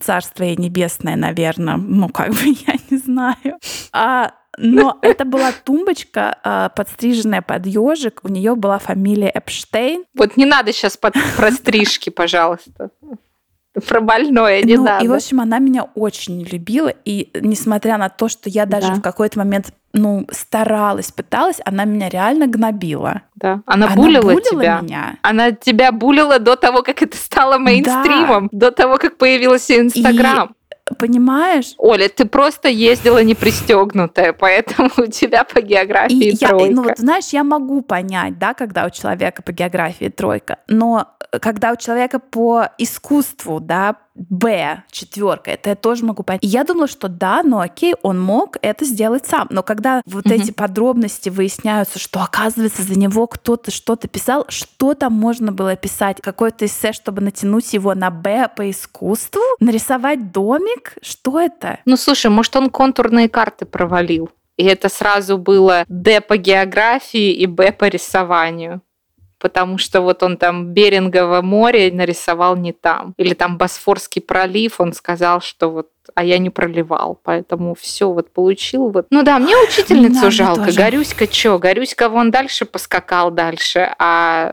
царство 0.00 0.44
ей 0.44 0.56
небесное, 0.56 1.16
наверное, 1.16 1.76
ну, 1.76 2.08
как 2.08 2.30
бы, 2.30 2.40
я 2.66 2.74
не 2.90 2.96
знаю. 2.98 3.58
А 3.92 4.32
Но 4.58 4.98
это 5.02 5.24
была 5.24 5.52
тумбочка, 5.52 6.36
а, 6.42 6.68
подстриженная 6.70 7.40
под 7.40 7.66
ежик. 7.66 8.20
У 8.24 8.28
нее 8.28 8.54
была 8.56 8.78
фамилия 8.78 9.30
Эпштейн. 9.34 10.04
Вот 10.14 10.36
не 10.36 10.44
надо 10.44 10.72
сейчас 10.72 10.96
под, 10.96 11.14
про 11.36 11.50
стрижки, 11.52 12.10
пожалуйста. 12.10 12.90
Про 13.88 14.00
больное 14.00 14.62
не 14.62 14.76
ну, 14.76 14.84
надо. 14.84 15.04
И, 15.04 15.08
в 15.08 15.12
общем, 15.12 15.40
она 15.40 15.58
меня 15.58 15.84
очень 15.94 16.42
любила. 16.42 16.92
И 17.04 17.30
несмотря 17.40 17.98
на 17.98 18.08
то, 18.08 18.28
что 18.28 18.48
я 18.48 18.66
даже 18.66 18.88
да. 18.88 18.94
в 18.94 19.02
какой-то 19.02 19.38
момент 19.38 19.72
ну, 19.92 20.26
старалась, 20.30 21.10
пыталась, 21.10 21.60
она 21.64 21.84
меня 21.84 22.08
реально 22.08 22.46
гнобила. 22.46 23.22
Да. 23.34 23.62
Она, 23.66 23.86
она 23.86 23.96
булила, 23.96 24.22
булила 24.22 24.40
тебя. 24.42 24.80
Меня. 24.80 25.18
Она 25.22 25.52
тебя 25.52 25.92
булила 25.92 26.38
до 26.38 26.56
того, 26.56 26.82
как 26.82 27.02
это 27.02 27.16
стало 27.16 27.58
мейнстримом, 27.58 28.48
да. 28.52 28.68
до 28.68 28.72
того, 28.72 28.98
как 28.98 29.18
появился 29.18 29.78
Инстаграм. 29.78 30.54
Понимаешь? 30.98 31.74
Оля, 31.78 32.08
ты 32.08 32.24
просто 32.24 32.68
ездила 32.68 33.22
не 33.22 33.34
пристегнутая, 33.34 34.32
поэтому 34.32 34.90
у 34.96 35.06
тебя 35.06 35.44
по 35.44 35.60
географии 35.60 36.30
и 36.30 36.36
тройка. 36.36 36.66
Я, 36.66 36.74
ну 36.74 36.82
вот 36.82 36.98
знаешь, 36.98 37.28
я 37.28 37.44
могу 37.44 37.82
понять, 37.82 38.38
да, 38.38 38.54
когда 38.54 38.86
у 38.86 38.90
человека 38.90 39.42
по 39.42 39.52
географии 39.52 40.08
тройка, 40.08 40.58
но 40.68 41.08
когда 41.40 41.72
у 41.72 41.76
человека 41.76 42.18
по 42.18 42.68
искусству, 42.78 43.60
да, 43.60 43.96
Б, 44.14 44.82
четверка, 44.90 45.52
это 45.52 45.70
я 45.70 45.76
тоже 45.76 46.04
могу 46.04 46.22
понять. 46.22 46.42
И 46.42 46.46
я 46.46 46.64
думала, 46.64 46.88
что 46.88 47.08
да, 47.08 47.42
ну 47.44 47.60
окей, 47.60 47.94
он 48.02 48.20
мог 48.20 48.56
это 48.60 48.84
сделать 48.84 49.26
сам. 49.26 49.46
Но 49.50 49.62
когда 49.62 50.02
вот 50.04 50.26
угу. 50.26 50.34
эти 50.34 50.50
подробности 50.50 51.28
выясняются, 51.28 51.98
что 51.98 52.22
оказывается 52.22 52.82
за 52.82 52.98
него 52.98 53.26
кто-то 53.26 53.70
что-то 53.70 54.08
писал, 54.08 54.46
что 54.48 54.94
там 54.94 55.12
можно 55.12 55.52
было 55.52 55.76
писать? 55.76 56.18
Какое-то 56.20 56.66
эссе, 56.66 56.92
чтобы 56.92 57.22
натянуть 57.22 57.72
его 57.72 57.94
на 57.94 58.10
Б 58.10 58.48
по 58.54 58.68
искусству? 58.70 59.42
Нарисовать 59.60 60.32
домик? 60.32 60.94
Что 61.02 61.40
это? 61.40 61.78
Ну 61.84 61.96
слушай, 61.96 62.30
может 62.30 62.54
он 62.56 62.70
контурные 62.70 63.28
карты 63.28 63.64
провалил? 63.64 64.30
И 64.56 64.64
это 64.64 64.88
сразу 64.88 65.38
было 65.38 65.84
Д 65.88 66.20
по 66.20 66.36
географии 66.36 67.32
и 67.32 67.46
Б 67.46 67.72
по 67.72 67.86
рисованию 67.86 68.82
потому 69.40 69.78
что 69.78 70.02
вот 70.02 70.22
он 70.22 70.36
там 70.36 70.66
Берингово 70.66 71.42
море 71.42 71.90
нарисовал 71.92 72.56
не 72.56 72.72
там. 72.72 73.14
Или 73.16 73.34
там 73.34 73.56
Босфорский 73.56 74.22
пролив, 74.22 74.80
он 74.80 74.92
сказал, 74.92 75.40
что 75.40 75.70
вот 75.70 75.88
а 76.14 76.24
я 76.24 76.38
не 76.38 76.50
проливал, 76.50 77.18
поэтому 77.22 77.74
все 77.74 78.10
вот 78.10 78.32
получил 78.32 78.90
вот. 78.90 79.06
Ну 79.10 79.22
да, 79.22 79.38
мне 79.38 79.56
учительницу 79.56 80.22
да, 80.22 80.30
жалко. 80.30 80.64
Тоже. 80.66 80.78
Горюська 80.78 81.26
чё? 81.26 81.58
Горюська 81.58 82.08
вон 82.08 82.30
дальше 82.30 82.64
поскакал 82.64 83.30
дальше, 83.30 83.94
а 83.98 84.52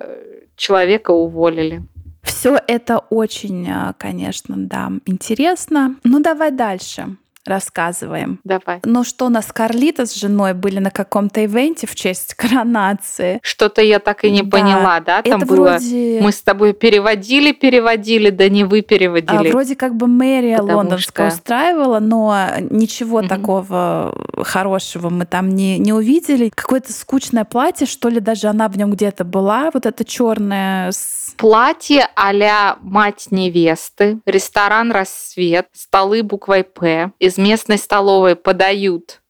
человека 0.55 1.11
уволили. 1.11 1.83
Все 2.23 2.59
это 2.67 2.99
очень, 3.09 3.69
а, 3.71 3.93
конечно, 3.97 4.55
да, 4.57 4.91
интересно. 5.05 5.95
Ну 6.03 6.19
давай 6.19 6.51
дальше 6.51 7.17
рассказываем. 7.47 8.39
Давай. 8.43 8.79
Ну 8.83 9.03
что, 9.03 9.25
у 9.25 9.29
нас 9.29 9.51
Карлита 9.51 10.05
с 10.05 10.13
женой 10.13 10.53
были 10.53 10.79
на 10.79 10.91
каком-то 10.91 11.43
ивенте 11.43 11.87
в 11.87 11.95
честь 11.95 12.33
коронации. 12.35 13.39
Что-то 13.41 13.81
я 13.81 13.99
так 13.99 14.23
и 14.23 14.31
не 14.31 14.43
да. 14.43 14.57
поняла, 14.57 14.99
да? 14.99 15.21
Там 15.21 15.41
Это 15.41 15.45
было... 15.47 15.69
Вроде... 15.69 16.19
Мы 16.21 16.31
с 16.31 16.41
тобой 16.41 16.73
переводили, 16.73 17.51
переводили, 17.51 18.29
да 18.29 18.49
не 18.49 18.63
вы 18.63 18.81
переводили. 18.81 19.47
А, 19.47 19.51
вроде 19.51 19.75
как 19.75 19.95
бы 19.95 20.07
мэрия 20.07 20.57
Потому 20.57 20.77
лондонская 20.77 21.29
что... 21.29 21.37
устраивала, 21.37 21.99
но 21.99 22.47
ничего 22.69 23.19
угу. 23.19 23.27
такого 23.27 24.15
хорошего 24.43 25.09
мы 25.09 25.25
там 25.25 25.49
не, 25.49 25.79
не 25.79 25.93
увидели. 25.93 26.49
Какое-то 26.53 26.93
скучное 26.93 27.45
платье, 27.45 27.87
что 27.87 28.09
ли, 28.09 28.19
даже 28.19 28.47
она 28.47 28.67
в 28.67 28.77
нем 28.77 28.91
где-то 28.91 29.23
была, 29.23 29.71
вот 29.73 29.85
это 29.85 30.03
черное 30.03 30.91
с 30.91 31.26
Платье 31.37 32.09
а 32.15 32.77
мать 32.81 33.27
невесты, 33.31 34.19
ресторан 34.25 34.91
«Рассвет», 34.91 35.67
столы 35.73 36.23
буквой 36.23 36.63
«П». 36.63 37.11
Из 37.19 37.37
местной 37.37 37.77
столовой 37.77 38.35
подают 38.35 39.21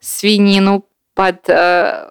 свинину 0.00 0.86
под 1.14 1.48
э, 1.48 2.10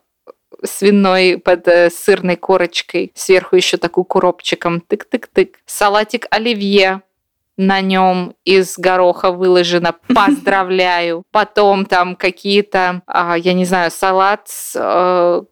свиной 0.63 1.37
под 1.37 1.67
э, 1.67 1.89
сырной 1.89 2.35
корочкой, 2.35 3.11
сверху 3.15 3.55
еще 3.55 3.77
такую 3.77 4.05
куропчиком, 4.05 4.81
тык-тык-тык. 4.87 5.55
Салатик 5.65 6.27
оливье, 6.31 7.01
на 7.57 7.81
нем 7.81 8.35
из 8.45 8.77
гороха 8.77 9.31
выложено 9.31 9.93
«Поздравляю». 10.15 11.23
Потом 11.31 11.85
там 11.85 12.15
какие-то, 12.15 13.01
а, 13.05 13.37
я 13.37 13.53
не 13.53 13.65
знаю, 13.65 13.91
салат 13.91 14.47
с 14.47 14.73
э, 14.75 15.43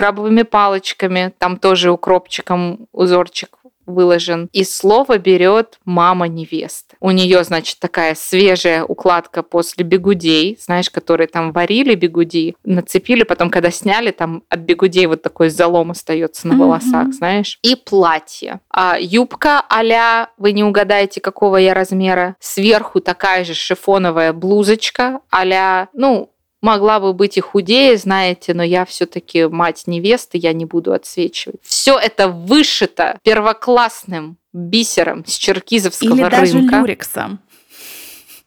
крабовыми 0.00 0.44
палочками, 0.44 1.34
там 1.36 1.58
тоже 1.58 1.90
укропчиком 1.90 2.86
узорчик 2.90 3.58
выложен. 3.84 4.48
И 4.52 4.64
слово 4.64 5.18
берет 5.18 5.78
мама 5.84 6.26
невесты. 6.26 6.96
У 7.00 7.10
нее, 7.10 7.44
значит, 7.44 7.78
такая 7.80 8.14
свежая 8.14 8.82
укладка 8.82 9.42
после 9.42 9.84
бегудей, 9.84 10.56
знаешь, 10.58 10.88
которые 10.88 11.26
там 11.26 11.52
варили 11.52 11.94
бегуди, 11.94 12.56
нацепили, 12.64 13.24
потом, 13.24 13.50
когда 13.50 13.70
сняли, 13.70 14.10
там 14.10 14.42
от 14.48 14.60
бегудей 14.60 15.04
вот 15.04 15.20
такой 15.20 15.50
залом 15.50 15.90
остается 15.90 16.48
на 16.48 16.56
волосах, 16.56 17.08
mm-hmm. 17.08 17.12
знаешь. 17.12 17.58
И 17.62 17.76
платье. 17.76 18.60
А 18.70 18.96
юбка 18.98 19.62
а 19.68 20.28
вы 20.38 20.52
не 20.52 20.64
угадаете, 20.64 21.20
какого 21.20 21.58
я 21.58 21.74
размера. 21.74 22.36
Сверху 22.40 23.00
такая 23.00 23.44
же 23.44 23.52
шифоновая 23.52 24.32
блузочка 24.32 25.20
а 25.30 25.88
ну, 25.92 26.30
Могла 26.60 27.00
бы 27.00 27.14
быть 27.14 27.38
и 27.38 27.40
худее, 27.40 27.96
знаете, 27.96 28.52
но 28.52 28.62
я 28.62 28.84
все-таки 28.84 29.46
мать 29.46 29.84
невесты, 29.86 30.36
я 30.38 30.52
не 30.52 30.66
буду 30.66 30.92
отсвечивать. 30.92 31.60
Все 31.62 31.98
это 31.98 32.28
вышито 32.28 33.18
первоклассным 33.22 34.36
бисером 34.52 35.24
с 35.26 35.32
черкизовского 35.36 36.14
или 36.14 36.22
рынка. 36.22 36.36
Или 36.36 36.52
даже 36.52 36.58
люрексом. 36.58 37.40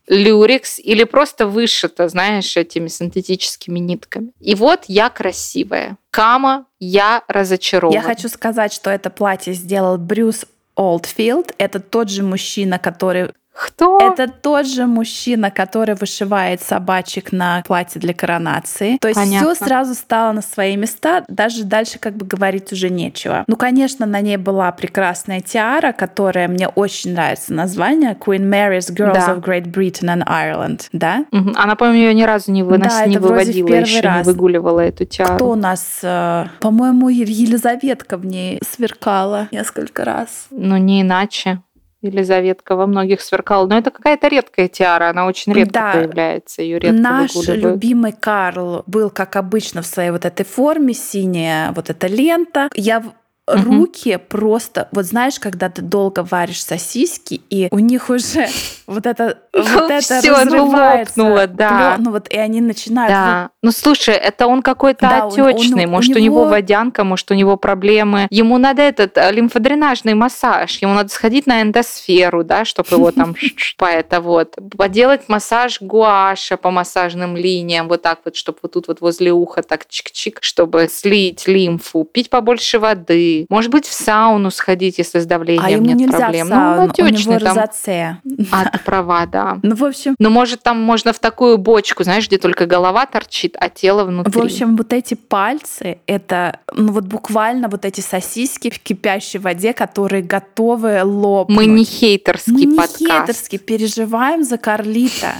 Люрикс 0.07 0.79
или 0.79 1.05
просто 1.05 1.47
вышито, 1.47 2.09
знаешь, 2.09 2.57
этими 2.57 2.87
синтетическими 2.87 3.79
нитками. 3.79 4.31
И 4.39 4.53
вот 4.53 4.83
я 4.87 5.09
красивая. 5.09 5.97
Кама, 6.11 6.65
я 6.79 7.23
разочарована. 7.27 7.95
Я 7.95 8.01
хочу 8.01 8.27
сказать, 8.27 8.73
что 8.73 8.89
это 8.89 9.09
платье 9.09 9.53
сделал 9.53 9.97
Брюс 9.97 10.45
Олдфилд. 10.75 11.53
Это 11.57 11.79
тот 11.79 12.09
же 12.09 12.21
мужчина, 12.21 12.79
который 12.79 13.31
кто? 13.53 13.99
Это 13.99 14.27
тот 14.27 14.65
же 14.65 14.87
мужчина, 14.87 15.51
который 15.51 15.95
вышивает 15.95 16.61
собачек 16.61 17.31
на 17.31 17.61
платье 17.65 18.01
для 18.01 18.13
коронации. 18.13 18.97
То 18.97 19.07
есть 19.07 19.19
все 19.19 19.55
сразу 19.55 19.93
стало 19.93 20.31
на 20.31 20.41
свои 20.41 20.75
места, 20.75 21.23
даже 21.27 21.63
дальше 21.63 21.99
как 21.99 22.15
бы 22.15 22.25
говорить 22.25 22.71
уже 22.73 22.89
нечего. 22.89 23.43
Ну, 23.47 23.55
конечно, 23.55 24.05
на 24.05 24.21
ней 24.21 24.37
была 24.37 24.71
прекрасная 24.71 25.41
тиара, 25.41 25.91
которая 25.91 26.47
мне 26.47 26.67
очень 26.67 27.13
нравится 27.13 27.53
название 27.53 28.17
Queen 28.19 28.49
Mary's 28.49 28.91
Girls 28.91 29.13
да. 29.13 29.33
of 29.33 29.41
Great 29.41 29.71
Britain 29.71 30.17
and 30.17 30.25
Ireland, 30.25 30.87
да? 30.91 31.25
Угу. 31.31 31.53
Она, 31.55 31.75
по-моему, 31.75 31.99
ее 31.99 32.13
ни 32.13 32.23
разу 32.23 32.51
не, 32.51 32.63
вынос... 32.63 32.93
да, 32.93 33.05
не 33.05 33.17
выводила, 33.17 33.67
еще 33.67 34.01
раз. 34.01 34.25
не 34.25 34.31
выгуливала 34.31 34.79
эту 34.79 35.05
тиару. 35.05 35.35
Кто 35.35 35.49
у 35.51 35.55
нас? 35.55 35.99
Э, 36.01 36.45
по-моему, 36.59 37.09
Елизаветка 37.09 38.17
в 38.17 38.25
ней 38.25 38.59
сверкала 38.67 39.47
несколько 39.51 40.05
раз. 40.05 40.47
Ну, 40.49 40.77
не 40.77 41.01
иначе. 41.01 41.61
Елизаветка 42.03 42.75
во 42.75 42.85
многих 42.85 43.21
сверкала. 43.21 43.67
Но 43.67 43.77
это 43.77 43.91
какая-то 43.91 44.27
редкая 44.27 44.67
тиара, 44.67 45.09
она 45.09 45.25
очень 45.25 45.53
редко 45.53 45.73
да. 45.73 45.93
появляется, 45.93 46.61
ее 46.61 46.79
редко 46.79 47.01
Наш 47.01 47.31
любимый 47.47 48.11
Карл 48.11 48.83
был, 48.85 49.09
как 49.09 49.35
обычно, 49.35 49.81
в 49.81 49.85
своей 49.85 50.11
вот 50.11 50.25
этой 50.25 50.45
форме, 50.45 50.93
синяя 50.93 51.71
вот 51.71 51.89
эта 51.89 52.07
лента. 52.07 52.69
Я 52.75 53.03
руки 53.45 54.15
угу. 54.15 54.23
просто, 54.29 54.87
вот 54.91 55.05
знаешь, 55.05 55.39
когда 55.39 55.69
ты 55.69 55.81
долго 55.81 56.25
варишь 56.29 56.63
сосиски, 56.63 57.41
и 57.49 57.67
у 57.71 57.79
них 57.79 58.09
уже 58.09 58.47
вот 58.87 59.05
это 59.05 59.39
вот 59.53 59.91
это 59.91 60.21
разрывается. 60.21 61.47
да. 61.47 61.95
Ну 61.99 62.11
вот 62.11 62.29
и 62.29 62.37
они 62.37 62.61
начинают. 62.61 63.11
Да. 63.11 63.49
Ну 63.61 63.71
слушай, 63.71 64.15
это 64.15 64.47
он 64.47 64.61
какой-то 64.61 65.25
отечный, 65.25 65.85
может 65.85 66.15
у 66.15 66.19
него 66.19 66.45
водянка, 66.45 67.03
может 67.03 67.29
у 67.31 67.33
него 67.33 67.57
проблемы. 67.57 68.27
Ему 68.29 68.57
надо 68.57 68.81
этот 68.81 69.17
э, 69.17 69.31
лимфодренажный 69.31 70.13
массаж, 70.13 70.77
ему 70.77 70.93
надо 70.93 71.09
сходить 71.09 71.45
на 71.45 71.61
эндосферу, 71.61 72.43
да, 72.43 72.63
чтобы 72.63 72.89
его 72.91 73.11
там 73.11 73.35
по 73.77 73.85
это 73.85 74.21
вот 74.21 74.55
поделать 74.77 75.27
массаж 75.27 75.81
гуаша 75.81 76.55
по 76.55 76.71
массажным 76.71 77.35
линиям, 77.35 77.89
вот 77.89 78.01
так 78.01 78.19
вот, 78.23 78.35
чтобы 78.37 78.59
вот 78.61 78.71
тут 78.71 78.87
вот 78.87 79.01
возле 79.01 79.33
уха 79.33 79.63
так 79.63 79.85
чик-чик, 79.89 80.37
чтобы 80.39 80.87
слить 80.89 81.47
лимфу, 81.47 82.05
пить 82.05 82.29
побольше 82.29 82.79
воды 82.79 83.32
может 83.49 83.71
быть, 83.71 83.85
в 83.85 83.93
сауну 83.93 84.51
сходить, 84.51 84.97
если 84.97 85.19
с 85.19 85.25
давлением 85.25 85.65
а 85.65 85.69
ему 85.69 85.85
нет 85.85 85.97
нельзя 85.97 86.17
проблем. 86.17 86.47
В 86.47 86.49
ну, 86.49 86.55
сауну. 86.55 86.93
Ну, 86.97 87.05
у 87.05 87.09
него 87.09 87.39
там... 87.39 87.57
розоцея. 87.57 88.21
А, 88.51 88.69
ты 88.69 88.79
права, 88.79 89.25
да. 89.25 89.59
Ну, 89.63 89.75
в 89.75 89.83
общем... 89.83 90.15
Ну, 90.19 90.29
может, 90.29 90.61
там 90.61 90.79
можно 90.81 91.13
в 91.13 91.19
такую 91.19 91.57
бочку, 91.57 92.03
знаешь, 92.03 92.27
где 92.27 92.37
только 92.37 92.65
голова 92.65 93.05
торчит, 93.05 93.55
а 93.59 93.69
тело 93.69 94.03
внутри. 94.03 94.31
В 94.31 94.43
общем, 94.43 94.75
вот 94.75 94.93
эти 94.93 95.13
пальцы, 95.13 95.99
это, 96.05 96.59
ну, 96.73 96.91
вот 96.91 97.05
буквально 97.05 97.69
вот 97.69 97.85
эти 97.85 98.01
сосиски 98.01 98.69
в 98.69 98.79
кипящей 98.79 99.39
воде, 99.39 99.73
которые 99.73 100.21
готовы 100.21 101.01
лопнуть. 101.03 101.57
Мы 101.57 101.65
не 101.65 101.85
хейтерский 101.85 102.67
Мы 102.67 102.75
подкаст. 102.75 103.01
не 103.01 103.07
хейтерский, 103.07 103.57
переживаем 103.57 104.43
за 104.43 104.57
Карлита. 104.57 105.33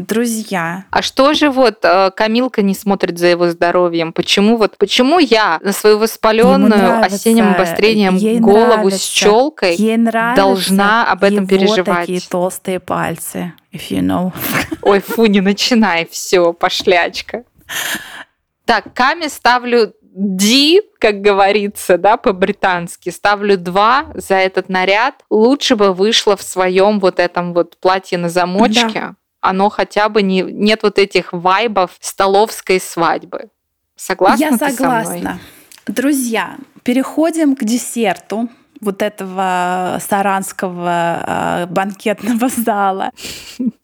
Друзья. 0.00 0.86
А 0.90 1.02
что 1.02 1.34
же 1.34 1.50
вот 1.50 1.80
э, 1.84 2.10
Камилка 2.16 2.62
не 2.62 2.74
смотрит 2.74 3.18
за 3.18 3.26
его 3.26 3.50
здоровьем? 3.50 4.14
Почему 4.14 4.56
вот 4.56 4.78
почему 4.78 5.18
я 5.18 5.60
на 5.62 5.72
свою 5.72 5.98
воспаленную 5.98 7.04
осенним 7.04 7.50
обострением 7.50 8.16
ей 8.16 8.40
голову 8.40 8.66
нравится, 8.66 8.98
с 8.98 9.02
челкой 9.02 9.76
ей 9.76 9.98
должна 10.34 11.04
об 11.06 11.22
этом 11.22 11.44
его 11.44 11.46
переживать? 11.46 12.06
такие 12.06 12.20
толстые 12.22 12.80
пальцы, 12.80 13.52
if 13.74 13.90
you 13.90 14.00
know. 14.00 14.32
Ой, 14.82 15.00
фу, 15.00 15.26
не 15.26 15.42
начинай, 15.42 16.08
все, 16.10 16.54
пошлячка. 16.54 17.44
Так, 18.64 18.94
Каме 18.94 19.28
ставлю 19.28 19.92
D, 20.02 20.80
как 20.98 21.20
говорится, 21.20 21.98
да, 21.98 22.16
по-британски, 22.16 23.10
ставлю 23.10 23.58
2 23.58 24.12
за 24.14 24.36
этот 24.36 24.70
наряд. 24.70 25.16
Лучше 25.28 25.76
бы 25.76 25.92
вышло 25.92 26.38
в 26.38 26.42
своем 26.42 27.00
вот 27.00 27.18
этом 27.18 27.52
вот 27.52 27.76
платье 27.76 28.16
на 28.16 28.30
замочке. 28.30 28.90
Да 28.94 29.14
оно 29.40 29.68
хотя 29.70 30.08
бы 30.08 30.22
не 30.22 30.42
нет 30.42 30.82
вот 30.82 30.98
этих 30.98 31.32
вайбов 31.32 31.92
столовской 32.00 32.80
свадьбы. 32.80 33.50
Согласна? 33.96 34.44
Я 34.44 34.56
согласна. 34.56 35.38
Друзья, 35.86 36.56
переходим 36.82 37.56
к 37.56 37.64
десерту 37.64 38.48
вот 38.80 39.02
этого 39.02 39.98
саранского 40.00 41.24
э, 41.26 41.66
банкетного 41.66 42.48
зала. 42.56 43.10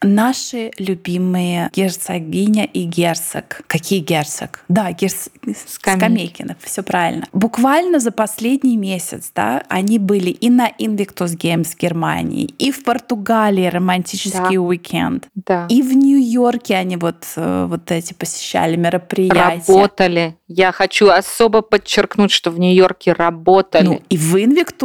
Наши 0.03 0.73
любимые 0.79 1.71
герцогиня 1.73 2.65
и 2.65 2.85
герцог. 2.85 3.63
Какие 3.67 4.01
герцог? 4.01 4.63
Да, 4.69 4.93
герц... 4.93 5.29
Скамейкинов. 5.43 5.69
Скамейкинов, 5.69 6.57
все 6.63 6.83
правильно. 6.83 7.27
Буквально 7.33 7.99
за 7.99 8.11
последний 8.11 8.77
месяц, 8.77 9.31
да, 9.35 9.63
они 9.69 9.99
были 9.99 10.31
и 10.31 10.51
на 10.51 10.69
Invictus 10.69 11.37
Games 11.37 11.75
Германии, 11.79 12.45
и 12.59 12.71
в 12.71 12.85
Португалии 12.85 13.67
романтический 13.67 14.57
да. 14.57 14.61
уикенд, 14.61 15.29
да. 15.35 15.67
и 15.71 15.81
в 15.81 15.95
Нью-Йорке 15.95 16.77
они 16.77 16.97
вот, 16.97 17.25
э, 17.37 17.67
вот 17.69 17.91
эти 17.91 18.13
посещали 18.13 18.77
мероприятия. 18.77 19.73
Работали. 19.73 20.37
Я 20.49 20.73
хочу 20.73 21.09
особо 21.09 21.63
подчеркнуть, 21.63 22.31
что 22.31 22.51
в 22.51 22.59
Нью-Йорке 22.59 23.13
работали. 23.13 23.85
Ну, 23.85 24.03
и 24.09 24.17
в 24.17 24.37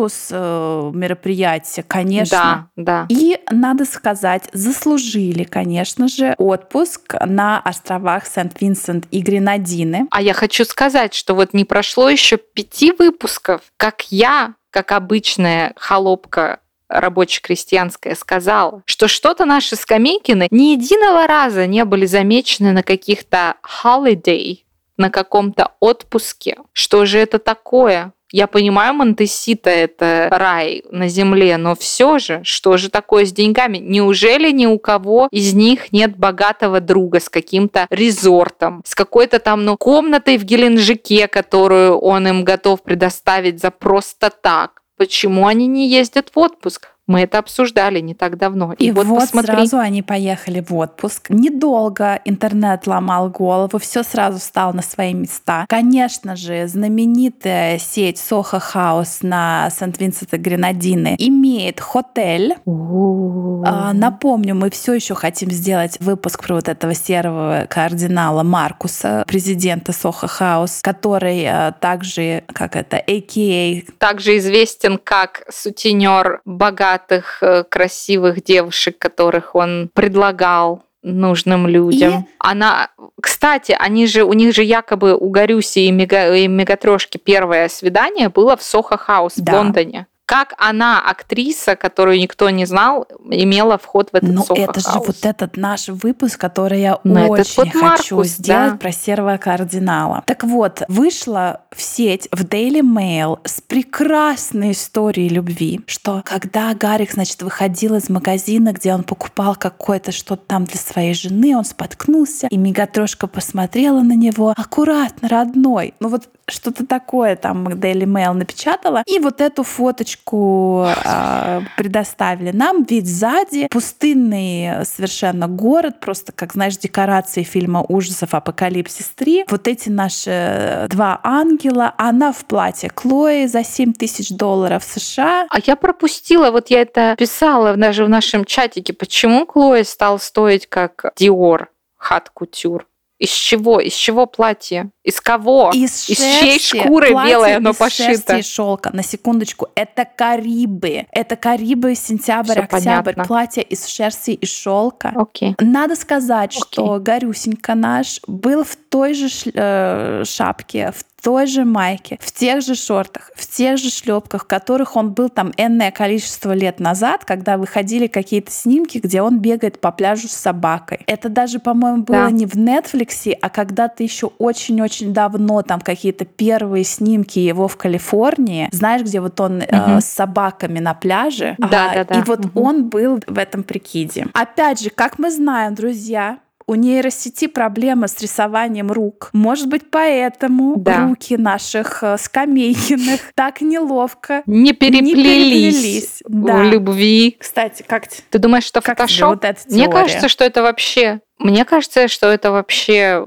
статус 0.02 0.30
э, 0.32 0.91
мероприятия, 0.93 1.84
конечно. 1.84 2.69
Да, 2.76 3.06
да. 3.06 3.06
И, 3.10 3.39
надо 3.50 3.86
сказать, 3.86 4.50
заслужили, 4.54 5.43
конечно 5.43 6.08
же, 6.08 6.36
отпуск 6.38 7.15
на 7.26 7.60
островах 7.60 8.26
Сент-Винсент 8.26 9.06
и 9.12 9.21
Гренадины. 9.21 10.08
А 10.12 10.21
я 10.21 10.34
хочу 10.34 10.65
сказать, 10.65 11.13
что 11.13 11.36
вот 11.36 11.54
не 11.54 11.65
прошло 11.65 12.10
еще 12.10 12.38
пяти 12.38 12.91
выпусков, 12.91 13.62
как 13.78 14.12
я, 14.12 14.56
как 14.69 14.91
обычная 14.91 15.74
холопка 15.76 16.60
рабоче-крестьянская 16.88 18.15
сказала, 18.15 18.84
что 18.86 19.08
что-то 19.08 19.45
наши 19.45 19.78
скамейкины 19.78 20.47
ни 20.52 20.74
единого 20.74 21.26
раза 21.26 21.65
не 21.65 21.86
были 21.86 22.06
замечены 22.06 22.74
на 22.74 22.84
каких-то 22.84 23.56
holiday, 23.84 24.60
на 25.01 25.09
каком-то 25.09 25.71
отпуске. 25.79 26.57
Что 26.71 27.05
же 27.05 27.17
это 27.17 27.39
такое? 27.39 28.13
Я 28.31 28.47
понимаю, 28.47 28.93
Монтесита— 28.93 29.69
это 29.71 30.29
рай 30.31 30.83
на 30.89 31.09
земле, 31.09 31.57
но 31.57 31.75
все 31.75 32.17
же, 32.17 32.39
что 32.45 32.77
же 32.77 32.89
такое 32.89 33.25
с 33.25 33.33
деньгами? 33.33 33.77
Неужели 33.77 34.51
ни 34.51 34.65
у 34.65 34.79
кого 34.79 35.27
из 35.31 35.53
них 35.53 35.91
нет 35.91 36.15
богатого 36.15 36.79
друга 36.79 37.19
с 37.19 37.27
каким-то 37.27 37.87
резортом, 37.89 38.83
с 38.85 38.95
какой-то 38.95 39.39
там, 39.39 39.65
ну, 39.65 39.75
комнатой 39.75 40.37
в 40.37 40.45
Геленджике, 40.45 41.27
которую 41.27 41.97
он 41.97 42.25
им 42.25 42.45
готов 42.45 42.83
предоставить 42.83 43.59
за 43.59 43.69
просто 43.69 44.29
так? 44.29 44.81
Почему 44.97 45.47
они 45.47 45.67
не 45.67 45.89
ездят 45.89 46.29
в 46.33 46.39
отпуск? 46.39 46.87
Мы 47.12 47.21
это 47.21 47.39
обсуждали 47.39 48.00
не 48.00 48.13
так 48.13 48.38
давно. 48.38 48.74
И, 48.74 48.88
и 48.88 48.91
вот, 48.91 49.06
вот 49.06 49.19
посмотри... 49.19 49.54
сразу 49.54 49.78
они 49.80 50.02
поехали 50.02 50.63
в 50.65 50.74
отпуск. 50.74 51.30
Недолго 51.30 52.21
интернет 52.24 52.88
ломал 52.88 53.30
голову, 53.30 53.78
все 53.80 54.04
сразу 54.04 54.39
встало 54.39 54.71
на 54.71 54.82
свои 54.82 55.13
места. 55.13 55.65
Конечно 55.67 56.38
же, 56.38 56.67
знаменитая 56.67 57.80
сеть 57.80 58.17
Soho 58.17 58.62
House 58.74 59.17
на 59.21 59.69
Сент-Винсент 59.71 60.34
и 60.34 60.38
Гренадины 60.38 61.15
имеет 61.17 61.82
хотель. 61.82 62.56
А, 62.65 63.91
напомню, 63.93 64.56
мы 64.56 64.69
все 64.69 64.93
еще 64.93 65.13
хотим 65.13 65.52
сделать 65.52 65.97
выпуск 66.00 66.41
про 66.41 66.56
вот 66.56 66.69
этого 66.69 66.93
серого 66.93 67.67
кардинала 67.69 68.43
Маркуса, 68.43 69.26
президента 69.28 69.91
Soho 69.91 70.30
House, 70.39 70.80
который 70.82 71.45
а, 71.45 71.74
также, 71.74 72.43
как 72.54 72.78
это, 72.78 73.04
AKA... 73.06 73.86
Также 73.97 74.38
известен 74.38 74.97
как 74.97 75.43
сутенер 75.50 76.39
богат 76.45 77.00
богатых, 77.01 77.37
э, 77.41 77.63
красивых 77.63 78.43
девушек, 78.43 78.97
которых 78.97 79.55
он 79.55 79.89
предлагал 79.93 80.83
нужным 81.03 81.67
людям. 81.67 82.11
И... 82.11 82.25
Она, 82.39 82.89
кстати, 83.21 83.75
они 83.77 84.05
же, 84.07 84.23
у 84.23 84.33
них 84.33 84.53
же 84.53 84.63
якобы 84.63 85.15
у 85.15 85.29
Гарюси 85.29 85.79
и, 85.79 85.91
Мега, 85.91 86.35
и 86.35 86.47
Мегатрошки 86.47 87.17
первое 87.17 87.69
свидание 87.69 88.29
было 88.29 88.55
в 88.55 88.61
Сохо 88.61 88.97
Хаус 88.97 89.33
да. 89.37 89.51
в 89.51 89.55
Лондоне 89.55 90.07
как 90.32 90.54
она, 90.58 91.02
актриса, 91.02 91.76
которую 91.76 92.17
никто 92.17 92.50
не 92.50 92.63
знал, 92.63 93.06
имела 93.30 93.78
вход 93.78 94.12
в 94.13 94.15
этот 94.15 94.30
Ну, 94.30 94.46
это 94.56 94.80
же 94.80 95.00
вот 95.06 95.26
этот 95.26 95.58
наш 95.58 95.89
выпуск, 95.89 96.39
который 96.39 96.80
я 96.80 97.00
Но 97.04 97.26
ну, 97.26 97.30
очень 97.32 97.54
вот 97.58 97.67
хочу 97.67 98.15
Маркус, 98.15 98.28
сделать 98.28 98.72
да. 98.72 98.78
про 98.78 98.94
серого 98.94 99.36
кардинала. 99.36 100.24
Так 100.26 100.46
вот, 100.46 100.84
вышла 100.88 101.63
в 101.76 101.82
сеть, 101.82 102.30
в 102.32 102.46
Daily 102.46 102.80
Mail 102.80 103.39
с 103.44 103.60
прекрасной 103.60 104.72
историей 104.72 105.28
любви, 105.28 105.82
что 105.86 106.22
когда 106.26 106.74
Гарик, 106.76 107.12
значит, 107.12 107.41
выходил 107.41 107.96
из 107.96 108.08
магазина, 108.08 108.72
где 108.72 108.94
он 108.94 109.04
покупал 109.04 109.58
какое-то 109.58 110.13
что-то 110.13 110.44
там 110.48 110.63
для 110.63 110.80
своей 110.80 111.13
жены, 111.13 111.58
он 111.58 111.65
споткнулся, 111.65 112.48
и 112.48 112.56
Мегатрошка 112.56 113.28
посмотрела 113.28 114.00
на 114.00 114.15
него 114.15 114.54
аккуратно, 114.56 115.28
родной. 115.28 115.94
Ну 116.00 116.08
вот 116.08 116.30
что-то 116.51 116.85
такое 116.85 117.35
там 117.35 117.67
Daily 117.67 118.05
Mail 118.05 118.33
напечатала. 118.33 119.03
И 119.05 119.19
вот 119.19 119.41
эту 119.41 119.63
фоточку 119.63 120.87
э, 121.03 121.61
предоставили 121.77 122.51
нам. 122.51 122.83
Вид 122.83 123.07
сзади, 123.07 123.67
пустынный 123.69 124.85
совершенно 124.85 125.47
город, 125.47 125.99
просто 125.99 126.31
как, 126.31 126.53
знаешь, 126.53 126.77
декорации 126.77 127.43
фильма 127.43 127.85
ужасов 127.87 128.33
«Апокалипсис 128.33 129.11
3». 129.17 129.45
Вот 129.49 129.67
эти 129.67 129.89
наши 129.89 130.87
два 130.89 131.19
ангела. 131.23 131.93
Она 131.97 132.31
в 132.31 132.45
платье 132.45 132.89
Клои 132.89 133.45
за 133.45 133.63
7 133.63 133.93
тысяч 133.93 134.29
долларов 134.29 134.83
США. 134.83 135.47
А 135.49 135.57
я 135.65 135.75
пропустила, 135.75 136.51
вот 136.51 136.69
я 136.69 136.81
это 136.81 137.15
писала 137.17 137.75
даже 137.75 138.05
в 138.05 138.09
нашем 138.09 138.45
чатике, 138.45 138.93
почему 138.93 139.45
Клои 139.45 139.83
стал 139.83 140.19
стоить 140.19 140.67
как 140.67 141.13
Диор 141.17 141.69
Хат 141.97 142.29
Кутюр? 142.29 142.87
Из 143.21 143.29
чего? 143.29 143.79
Из 143.79 143.93
чего 143.93 144.25
платье? 144.25 144.89
Из 145.03 145.21
кого? 145.21 145.69
Из, 145.75 146.10
из 146.10 146.17
шерсти. 146.17 146.39
чьей 146.39 146.60
шкуры 146.60 147.10
белое 147.10 147.57
оно 147.57 147.69
из 147.69 147.75
пошито? 147.75 148.03
Шерсти 148.05 148.39
и 148.39 148.41
шелка. 148.41 148.89
На 148.91 149.03
секундочку. 149.03 149.67
Это 149.75 150.05
Карибы. 150.05 151.05
Это 151.12 151.36
Карибы 151.36 151.93
сентябрь, 151.93 152.53
Всё 152.53 152.62
октябрь. 152.63 153.13
Понятно. 153.13 153.25
Платье 153.25 153.62
из 153.62 153.86
шерсти 153.86 154.31
и 154.31 154.45
шелка. 154.47 155.13
Окей. 155.15 155.55
Надо 155.60 155.95
сказать, 155.95 156.57
Окей. 156.57 156.63
что 156.63 156.97
Гарюсенька 156.99 157.75
наш 157.75 158.21
был 158.25 158.63
в 158.63 158.75
той 158.75 159.13
же 159.13 159.27
э, 159.53 160.23
шапке, 160.25 160.91
в 160.91 161.03
той 161.21 161.47
же 161.47 161.65
майке, 161.65 162.17
в 162.19 162.31
тех 162.31 162.62
же 162.62 162.75
шортах, 162.75 163.31
в 163.36 163.47
тех 163.47 163.77
же 163.77 163.89
шлепках, 163.89 164.43
в 164.43 164.47
которых 164.47 164.95
он 164.95 165.12
был 165.12 165.29
там 165.29 165.51
энное 165.57 165.91
количество 165.91 166.53
лет 166.53 166.79
назад, 166.79 167.25
когда 167.25 167.57
выходили 167.57 168.07
какие-то 168.07 168.51
снимки, 168.51 168.97
где 168.97 169.21
он 169.21 169.39
бегает 169.39 169.79
по 169.79 169.91
пляжу 169.91 170.27
с 170.27 170.34
собакой. 170.34 171.01
Это 171.07 171.29
даже, 171.29 171.60
по-моему, 171.60 172.03
было 172.03 172.25
да. 172.25 172.31
не 172.31 172.45
в 172.45 172.55
Netflix, 172.55 173.34
а 173.39 173.49
когда-то 173.49 174.03
еще 174.03 174.31
очень-очень 174.38 175.13
давно, 175.13 175.62
там 175.62 175.79
какие-то 175.79 176.25
первые 176.25 176.84
снимки 176.84 177.39
его 177.39 177.67
в 177.67 177.77
Калифорнии. 177.77 178.69
Знаешь, 178.71 179.03
где 179.03 179.21
вот 179.21 179.39
он 179.39 179.57
угу. 179.57 179.65
э, 179.69 180.01
с 180.01 180.05
собаками 180.05 180.79
на 180.79 180.93
пляже? 180.93 181.55
Да, 181.57 181.91
а, 181.91 181.95
да, 181.95 182.03
да. 182.05 182.19
И 182.19 182.23
вот 182.23 182.45
угу. 182.45 182.62
он 182.62 182.89
был 182.89 183.19
в 183.27 183.38
этом 183.38 183.63
прикиде. 183.63 184.27
Опять 184.34 184.81
же, 184.81 184.89
как 184.89 185.19
мы 185.19 185.31
знаем, 185.31 185.75
друзья, 185.75 186.39
у 186.67 186.76
нейросети 186.76 187.47
проблема 187.47 188.08
с 188.08 188.19
рисованием 188.21 188.91
рук. 188.91 189.30
Может 189.34 189.67
быть, 189.67 189.89
поэтому 189.89 190.76
да. 190.78 191.08
руки 191.08 191.38
наших 191.38 192.04
э, 192.04 192.17
скамейкиных 192.17 193.19
так 193.36 193.62
неловко 193.62 194.43
не 194.45 194.74
переплелись, 194.74 195.04
не 195.04 195.24
переплелись. 195.24 196.24
Да. 196.28 196.58
в 196.58 196.63
любви. 196.63 197.38
Кстати, 197.39 197.84
как 197.88 198.08
ты 198.08 198.39
думаешь, 198.39 198.63
что 198.63 198.82
фотошоп? 198.82 199.30
Вот 199.43 199.45
Мне 199.69 199.89
кажется, 199.89 200.28
что 200.28 200.43
это 200.43 200.62
вообще. 200.62 201.21
Мне 201.38 201.65
кажется, 201.65 202.08
что 202.08 202.28
это 202.28 202.52
вообще 202.52 203.26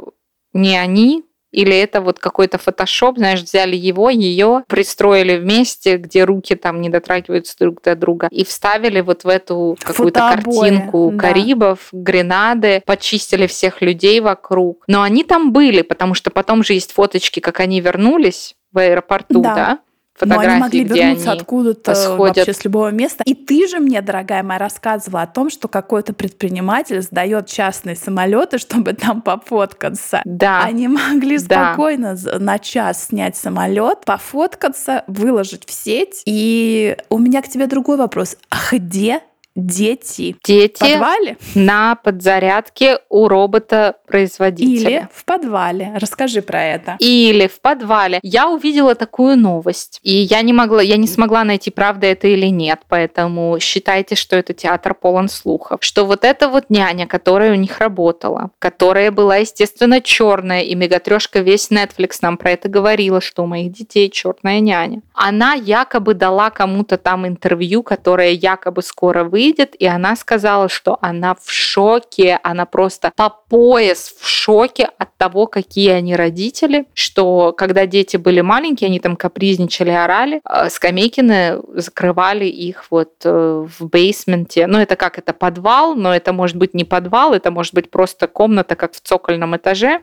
не 0.53 0.77
они, 0.79 1.25
или 1.55 1.77
это 1.77 2.01
вот 2.01 2.19
какой-то 2.19 2.59
фотошоп, 2.59 3.19
знаешь, 3.19 3.43
взяли 3.43 3.77
его, 3.77 4.11
ее, 4.11 4.65
пристроили 4.69 5.37
вместе, 5.37 5.97
где 5.97 6.25
руки 6.25 6.55
там 6.55 6.81
не 6.81 6.89
дотрагиваются 6.89 7.57
друг 7.59 7.83
до 7.83 7.95
друга, 7.95 8.29
и 8.31 8.45
вставили 8.45 9.01
вот 9.01 9.25
в 9.25 9.29
эту 9.29 9.77
какую-то 9.81 10.21
картинку 10.21 11.11
да. 11.13 11.19
Карибов, 11.19 11.89
Гренады, 11.93 12.83
почистили 12.85 13.47
всех 13.47 13.81
людей 13.81 14.21
вокруг. 14.21 14.85
Но 14.87 15.03
они 15.03 15.25
там 15.25 15.53
были, 15.53 15.83
потому 15.83 16.15
что 16.15 16.31
потом 16.31 16.63
же 16.65 16.75
есть 16.75 16.93
фоточки, 16.93 17.41
как 17.41 17.61
они 17.61 17.81
вернулись 17.81 18.55
в 18.73 18.79
аэропорту, 18.79 19.41
да, 19.41 19.55
да? 19.55 19.79
Фотографии, 20.15 20.47
Но 20.47 20.53
они 20.53 20.61
могли 20.63 20.85
где 20.85 20.95
вернуться 21.03 21.31
они 21.33 21.41
откуда-то 21.41 21.95
сходят. 21.95 22.37
вообще 22.37 22.53
с 22.53 22.65
любого 22.65 22.91
места. 22.91 23.25
И 23.27 23.35
ты 23.35 23.67
же 23.69 23.79
мне, 23.81 24.01
дорогая 24.01 24.43
моя, 24.43 24.59
рассказывала 24.59 25.23
о 25.23 25.27
том, 25.27 25.51
что 25.51 25.69
какой-то 25.69 26.13
предприниматель 26.13 27.03
сдает 27.03 27.47
частные 27.47 27.97
самолеты, 27.97 28.59
чтобы 28.59 28.93
там 28.95 29.23
пофоткаться. 29.23 30.23
Да. 30.25 30.63
Они 30.65 30.89
могли 30.89 31.39
Да. 31.39 31.73
спокойно 31.75 32.17
на 32.39 32.59
час 32.59 33.07
снять 33.09 33.37
самолет, 33.37 34.05
пофоткаться, 34.05 35.05
выложить 35.07 35.69
в 35.69 35.73
сеть. 35.73 36.23
И 36.27 36.97
у 37.11 37.19
меня 37.19 37.43
к 37.43 37.49
тебе 37.49 37.67
другой 37.67 37.97
вопрос. 37.97 38.37
А 38.51 38.57
где 38.75 39.21
дети? 39.55 40.37
В 40.43 40.47
Дети 40.47 40.81
подвале 40.81 41.37
на 41.55 41.95
подзарядке 41.95 42.99
у 43.09 43.29
робота-производителя. 43.29 44.89
или 44.91 45.09
в 45.13 45.25
подвале? 45.25 45.93
Расскажи 45.97 46.43
про 46.43 46.63
это. 46.63 46.97
или 46.99 47.47
в 47.47 47.61
подвале. 47.61 48.19
Я 48.23 48.49
увидела 48.49 48.95
такую 48.95 49.37
новость, 49.37 50.01
и 50.03 50.13
я 50.13 50.43
не 50.43 50.53
могла, 50.53 50.83
я 50.83 50.97
не 50.97 51.07
смогла 51.07 51.45
найти, 51.45 51.71
правда 51.71 52.07
это 52.07 52.27
или 52.29 52.47
нет, 52.47 52.81
поэтому 52.89 53.59
считайте, 53.61 54.15
что 54.15 54.37
это 54.37 54.53
театр 54.53 54.95
полон 54.95 55.29
слухов, 55.29 55.79
что 55.83 56.05
вот 56.05 56.25
эта 56.25 56.49
вот 56.49 56.65
няня, 56.69 57.07
которая 57.07 57.53
у 57.53 57.57
них 57.57 57.79
работала, 57.79 58.51
которая 58.59 59.11
была, 59.11 59.37
естественно, 59.37 60.01
черная, 60.01 60.63
и 60.63 60.75
мегатрешка 60.75 61.41
весь 61.41 61.71
Netflix 61.71 62.19
нам 62.23 62.37
про 62.37 62.53
это 62.53 62.69
говорила, 62.69 63.21
что 63.21 63.45
у 63.45 63.47
моих 63.47 63.73
детей 63.73 64.11
черная 64.11 64.61
няня. 64.61 65.03
Она 65.15 65.55
якобы 65.55 66.15
дала 66.15 66.51
кому-то 66.51 66.97
там 66.97 67.27
интервью, 67.27 67.83
которое 67.83 68.31
якобы 68.33 68.83
скоро 68.83 69.25
выйдет, 69.25 69.44
и 69.53 69.87
она 69.87 70.17
сказала, 70.17 70.69
что 70.69 70.99
она 71.01 71.35
в 71.35 71.51
шоке, 71.51 72.39
она 72.43 72.67
просто 72.67 73.13
по 73.17 73.31
пояс 73.31 74.15
в 74.19 74.27
шоке 74.27 74.89
от 74.99 75.17
того, 75.17 75.47
какие 75.47 75.91
они 75.91 76.17
родители, 76.17 76.87
что 76.95 77.53
когда 77.53 77.87
дети 77.87 78.17
были 78.17 78.41
маленькие, 78.41 78.89
они 78.89 79.01
там 79.01 79.17
капризничали, 79.17 79.91
орали, 79.91 80.41
э, 80.49 80.69
скамейкины 80.71 81.61
закрывали 81.75 82.47
их 82.47 82.87
вот 82.91 83.13
э, 83.25 83.67
в 83.79 83.87
бейсменте. 83.87 84.67
Ну, 84.67 84.79
это 84.79 84.97
как 84.97 85.19
это 85.19 85.33
подвал, 85.33 85.95
но 85.95 86.15
это 86.15 86.33
может 86.33 86.57
быть 86.57 86.75
не 86.75 86.85
подвал, 86.85 87.35
это 87.35 87.51
может 87.51 87.75
быть 87.75 87.91
просто 87.91 88.29
комната, 88.29 88.77
как 88.77 88.93
в 88.93 89.01
цокольном 89.01 89.57
этаже. 89.57 90.03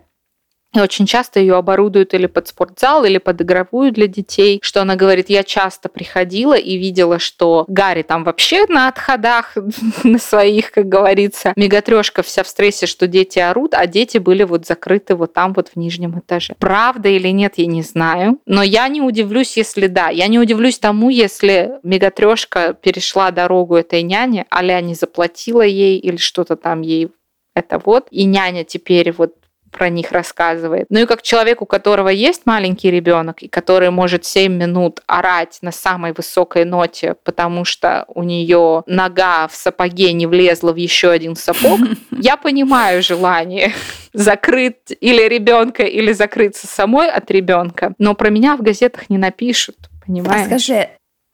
И 0.74 0.80
очень 0.80 1.06
часто 1.06 1.40
ее 1.40 1.56
оборудуют 1.56 2.14
или 2.14 2.28
под 2.28 2.48
спортзал, 2.48 3.04
или 3.04 3.18
под 3.18 3.42
игровую 3.42 3.92
для 3.92 4.08
детей. 4.08 4.60
Что 4.64 4.82
она 4.82 4.96
говорит, 4.96 5.30
я 5.30 5.44
часто 5.44 5.90
приходила 5.90 6.54
и 6.54 6.78
видела, 6.78 7.20
что 7.20 7.66
Гарри 7.68 8.04
там 8.04 8.24
вообще 8.24 8.66
на 8.68 8.88
отходах, 8.88 9.58
на 10.04 10.18
своих, 10.18 10.72
как 10.72 10.88
говорится. 10.88 11.54
Мегатрешка 11.56 12.24
вся 12.24 12.44
в 12.44 12.48
стрессе, 12.48 12.86
что 12.86 13.08
дети 13.08 13.40
орут, 13.40 13.74
а 13.74 13.86
дети 13.86 14.18
были 14.18 14.44
вот 14.44 14.66
закрыты 14.66 15.16
вот 15.16 15.34
там 15.34 15.54
вот 15.54 15.70
в 15.70 15.76
нижнем 15.76 16.18
этаже. 16.20 16.56
Правда 16.58 17.10
или 17.10 17.28
нет, 17.30 17.54
я 17.58 17.66
не 17.66 17.82
знаю. 17.82 18.40
Но 18.46 18.64
я 18.64 18.88
не 18.88 19.02
удивлюсь, 19.02 19.58
если 19.58 19.88
да. 19.88 20.10
Я 20.10 20.28
не 20.28 20.40
удивлюсь 20.40 20.80
тому, 20.80 21.10
если 21.10 21.80
Мегатрешка 21.84 22.74
перешла 22.74 23.32
дорогу 23.32 23.76
этой 23.76 24.04
няне, 24.04 24.46
а 24.50 24.62
не 24.82 24.96
заплатила 24.96 25.64
ей 25.64 25.98
или 26.00 26.18
что-то 26.18 26.56
там 26.56 26.82
ей 26.82 27.10
это 27.54 27.82
вот. 27.84 28.08
И 28.12 28.24
няня 28.26 28.64
теперь 28.64 29.12
вот 29.12 29.36
про 29.72 29.90
них 29.90 30.12
рассказывает. 30.12 30.88
Ну 30.90 31.00
и 31.00 31.06
как 31.06 31.22
человек, 31.22 31.62
у 31.62 31.66
которого 31.66 32.10
есть 32.10 32.46
маленький 32.46 32.92
ребенок, 32.92 33.42
и 33.42 33.48
который 33.48 33.90
может 33.90 34.26
7 34.26 34.54
минут 34.54 35.02
орать 35.08 35.60
на 35.62 35.72
самой 35.72 36.14
высокой 36.14 36.66
ноте, 36.66 37.16
потому 37.24 37.66
что 37.66 38.06
у 38.08 38.24
нее 38.24 38.84
нога 38.86 39.48
в 39.48 39.56
сапоге 39.56 40.14
не 40.14 40.28
влезла 40.28 40.74
в 40.74 40.76
еще 40.76 41.10
один 41.10 41.36
сапог, 41.36 41.80
я 42.12 42.38
понимаю 42.38 43.02
желание 43.02 43.74
закрыть 44.14 44.96
или 45.00 45.28
ребенка, 45.28 45.84
или 45.84 46.12
закрыться 46.12 46.68
самой 46.68 47.10
от 47.10 47.32
ребенка. 47.32 47.94
Но 47.98 48.14
про 48.14 48.30
меня 48.30 48.58
в 48.58 48.62
газетах 48.62 49.10
не 49.10 49.18
напишут. 49.18 49.78
А 50.02 50.06
Понимаешь? 50.06 50.48
скажи, 50.48 50.90